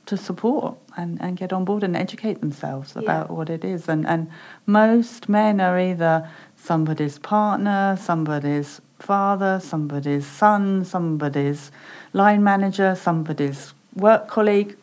to 0.06 0.16
support 0.16 0.76
and, 0.96 1.20
and 1.20 1.36
get 1.36 1.52
on 1.52 1.64
board 1.64 1.82
and 1.82 1.96
educate 1.96 2.40
themselves 2.40 2.92
Yeah. 2.94 3.02
about 3.02 3.30
what 3.30 3.48
it 3.50 3.64
is. 3.64 3.88
And, 3.88 4.06
and 4.06 4.30
most 4.66 5.28
men 5.28 5.60
are 5.60 5.78
either 5.78 6.28
somebody's 6.56 7.18
partner, 7.18 7.96
somebody's 8.00 8.80
father, 8.98 9.60
somebody's 9.62 10.26
son, 10.26 10.84
somebody's 10.84 11.70
line 12.12 12.42
manager, 12.42 12.94
somebody's 12.94 13.74
work 13.94 14.28
colleague. 14.28 14.76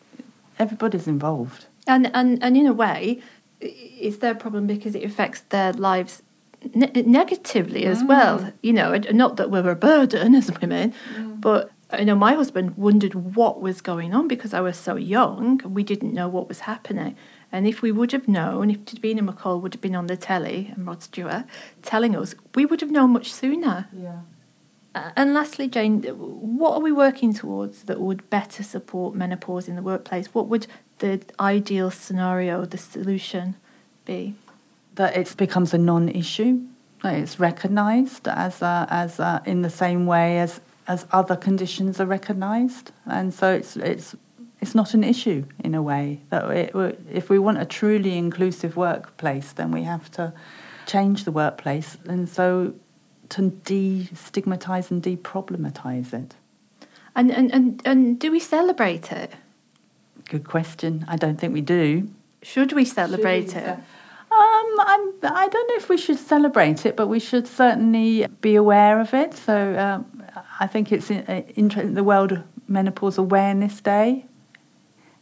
Everybody's 0.59 1.07
involved. 1.07 1.65
And, 1.87 2.11
and, 2.13 2.41
and 2.43 2.55
in 2.57 2.67
a 2.67 2.73
way, 2.73 3.19
i- 3.61 3.65
is 3.99 4.19
their 4.19 4.35
problem 4.35 4.67
because 4.67 4.95
it 4.95 5.03
affects 5.03 5.41
their 5.49 5.73
lives 5.73 6.21
ne- 6.75 7.03
negatively 7.05 7.85
as 7.85 8.03
mm. 8.03 8.07
well. 8.07 8.51
You 8.61 8.73
know, 8.73 8.95
not 9.11 9.37
that 9.37 9.49
we're 9.49 9.69
a 9.69 9.75
burden 9.75 10.35
as 10.35 10.51
women, 10.59 10.93
mm. 11.15 11.41
but 11.41 11.71
I 11.91 12.03
know 12.03 12.15
my 12.15 12.33
husband 12.33 12.77
wondered 12.77 13.13
what 13.13 13.61
was 13.61 13.81
going 13.81 14.13
on 14.13 14.27
because 14.27 14.53
I 14.53 14.61
was 14.61 14.77
so 14.77 14.95
young. 14.95 15.61
We 15.63 15.83
didn't 15.83 16.13
know 16.13 16.27
what 16.27 16.47
was 16.47 16.61
happening. 16.61 17.15
And 17.51 17.67
if 17.67 17.81
we 17.81 17.91
would 17.91 18.11
have 18.13 18.27
known, 18.27 18.69
if 18.69 18.79
Davina 18.85 19.19
McCall 19.19 19.61
would 19.61 19.73
have 19.73 19.81
been 19.81 19.95
on 19.95 20.07
the 20.07 20.15
telly 20.15 20.71
and 20.73 20.87
Rod 20.87 21.03
Stewart 21.03 21.43
telling 21.81 22.15
us, 22.15 22.33
we 22.55 22.65
would 22.65 22.81
have 22.81 22.91
known 22.91 23.11
much 23.11 23.31
sooner. 23.33 23.87
Yeah. 23.91 24.19
Uh, 24.95 25.11
And 25.15 25.33
lastly, 25.33 25.67
Jane, 25.67 26.03
what 26.03 26.73
are 26.73 26.81
we 26.81 26.91
working 26.91 27.33
towards 27.33 27.83
that 27.83 27.99
would 27.99 28.29
better 28.29 28.63
support 28.63 29.15
menopause 29.15 29.67
in 29.67 29.75
the 29.75 29.81
workplace? 29.81 30.27
What 30.33 30.47
would 30.47 30.67
the 30.99 31.21
ideal 31.39 31.91
scenario, 31.91 32.65
the 32.65 32.77
solution 32.77 33.55
be? 34.05 34.35
that 34.95 35.15
it 35.15 35.35
becomes 35.37 35.73
a 35.73 35.77
non-issue. 35.77 36.61
That 37.03 37.15
it's 37.15 37.39
recognised 37.39 38.27
as 38.27 38.61
a, 38.61 38.85
as 38.89 39.19
a, 39.19 39.41
in 39.45 39.61
the 39.61 39.69
same 39.69 40.05
way 40.05 40.39
as 40.39 40.61
as 40.87 41.05
other 41.11 41.35
conditions 41.35 41.99
are 41.99 42.05
recognised, 42.05 42.91
and 43.05 43.33
so 43.33 43.53
it's 43.53 43.75
it's 43.77 44.15
it's 44.59 44.75
not 44.75 44.93
an 44.93 45.03
issue 45.03 45.45
in 45.63 45.75
a 45.75 45.81
way. 45.81 46.21
That 46.29 46.49
it, 46.51 46.75
if 47.11 47.29
we 47.29 47.39
want 47.39 47.59
a 47.59 47.65
truly 47.65 48.17
inclusive 48.17 48.75
workplace, 48.75 49.53
then 49.53 49.71
we 49.71 49.83
have 49.83 50.11
to 50.11 50.33
change 50.85 51.23
the 51.23 51.31
workplace, 51.31 51.97
and 52.05 52.27
so 52.27 52.73
to 53.29 53.49
de-stigmatise 53.49 54.91
and 54.91 55.01
de-problematise 55.01 56.13
it. 56.13 56.35
And, 57.15 57.31
and, 57.31 57.53
and, 57.53 57.81
and 57.85 58.19
do 58.19 58.29
we 58.29 58.39
celebrate 58.39 59.11
it? 59.11 59.31
Good 60.25 60.47
question. 60.47 61.05
I 61.07 61.15
don't 61.15 61.39
think 61.39 61.53
we 61.53 61.61
do. 61.61 62.09
Should 62.41 62.73
we 62.73 62.85
celebrate 62.85 63.55
it? 63.55 63.67
Um, 63.67 63.79
I'm, 64.31 65.13
I 65.23 65.47
don't 65.49 65.67
know 65.69 65.75
if 65.75 65.89
we 65.89 65.97
should 65.97 66.17
celebrate 66.17 66.85
it, 66.85 66.95
but 66.95 67.07
we 67.07 67.19
should 67.19 67.47
certainly 67.47 68.27
be 68.41 68.55
aware 68.55 68.99
of 68.99 69.13
it. 69.13 69.33
So 69.33 69.77
um, 69.77 70.20
I 70.59 70.67
think 70.67 70.91
it's 70.91 71.09
in, 71.09 71.19
uh, 71.27 71.43
interesting. 71.55 71.93
The 71.93 72.03
World 72.03 72.41
Menopause 72.67 73.17
Awareness 73.17 73.81
Day. 73.81 74.25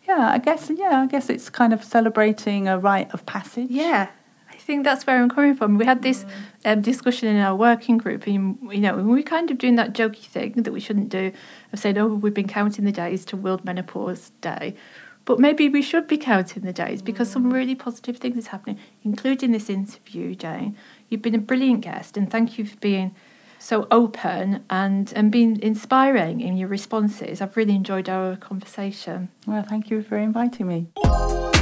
Yeah, 0.08 0.32
I 0.32 0.38
guess. 0.40 0.72
Yeah, 0.74 1.02
I 1.02 1.08
guess 1.08 1.30
it's 1.30 1.50
kind 1.50 1.74
of 1.74 1.84
celebrating 1.84 2.68
a 2.68 2.80
rite 2.80 3.12
of 3.14 3.26
passage. 3.26 3.70
Yeah, 3.70 4.10
I 4.50 4.56
think 4.56 4.84
that's 4.84 5.06
where 5.06 5.22
I'm 5.22 5.30
coming 5.30 5.56
from. 5.56 5.78
We 5.78 5.86
had 5.86 6.02
this 6.02 6.26
um, 6.66 6.82
discussion 6.82 7.28
in 7.28 7.38
our 7.38 7.56
working 7.56 7.98
group, 7.98 8.28
and 8.28 8.58
you 8.72 8.82
know, 8.82 8.96
we 8.96 9.04
were 9.04 9.22
kind 9.22 9.52
of 9.52 9.58
doing 9.58 9.76
that 9.76 9.94
jokey 9.94 10.26
thing 10.26 10.64
that 10.64 10.72
we 10.72 10.80
shouldn't 10.80 11.10
do 11.10 11.32
of 11.72 11.80
saying, 11.80 11.98
"Oh, 11.98 12.08
we've 12.08 12.34
been 12.34 12.48
counting 12.48 12.86
the 12.86 12.92
days 12.92 13.26
to 13.26 13.38
World 13.38 13.66
Menopause 13.66 14.32
Day." 14.42 14.76
But 15.26 15.40
maybe 15.40 15.70
we 15.70 15.84
should 15.84 16.08
be 16.08 16.18
counting 16.18 16.64
the 16.64 16.74
days 16.74 17.04
because 17.04 17.30
some 17.30 17.54
really 17.54 17.76
positive 17.76 18.18
things 18.18 18.36
is 18.36 18.48
happening, 18.48 18.80
including 19.04 19.52
this 19.52 19.70
interview, 19.70 20.34
Jane. 20.34 20.76
You've 21.08 21.22
been 21.22 21.36
a 21.36 21.40
brilliant 21.40 21.82
guest, 21.82 22.18
and 22.18 22.32
thank 22.32 22.58
you 22.58 22.66
for 22.66 22.78
being 22.78 23.14
so 23.60 23.88
open 23.92 24.64
and, 24.70 25.14
and 25.16 25.32
being 25.32 25.62
inspiring 25.62 26.42
in 26.42 26.58
your 26.58 26.70
responses. 26.70 27.42
I've 27.42 27.56
really 27.56 27.76
enjoyed 27.76 28.10
our 28.10 28.36
conversation. 28.38 29.30
Well, 29.46 29.64
thank 29.64 29.90
you 29.90 30.02
for 30.02 30.18
inviting 30.18 30.68
me. 30.68 31.59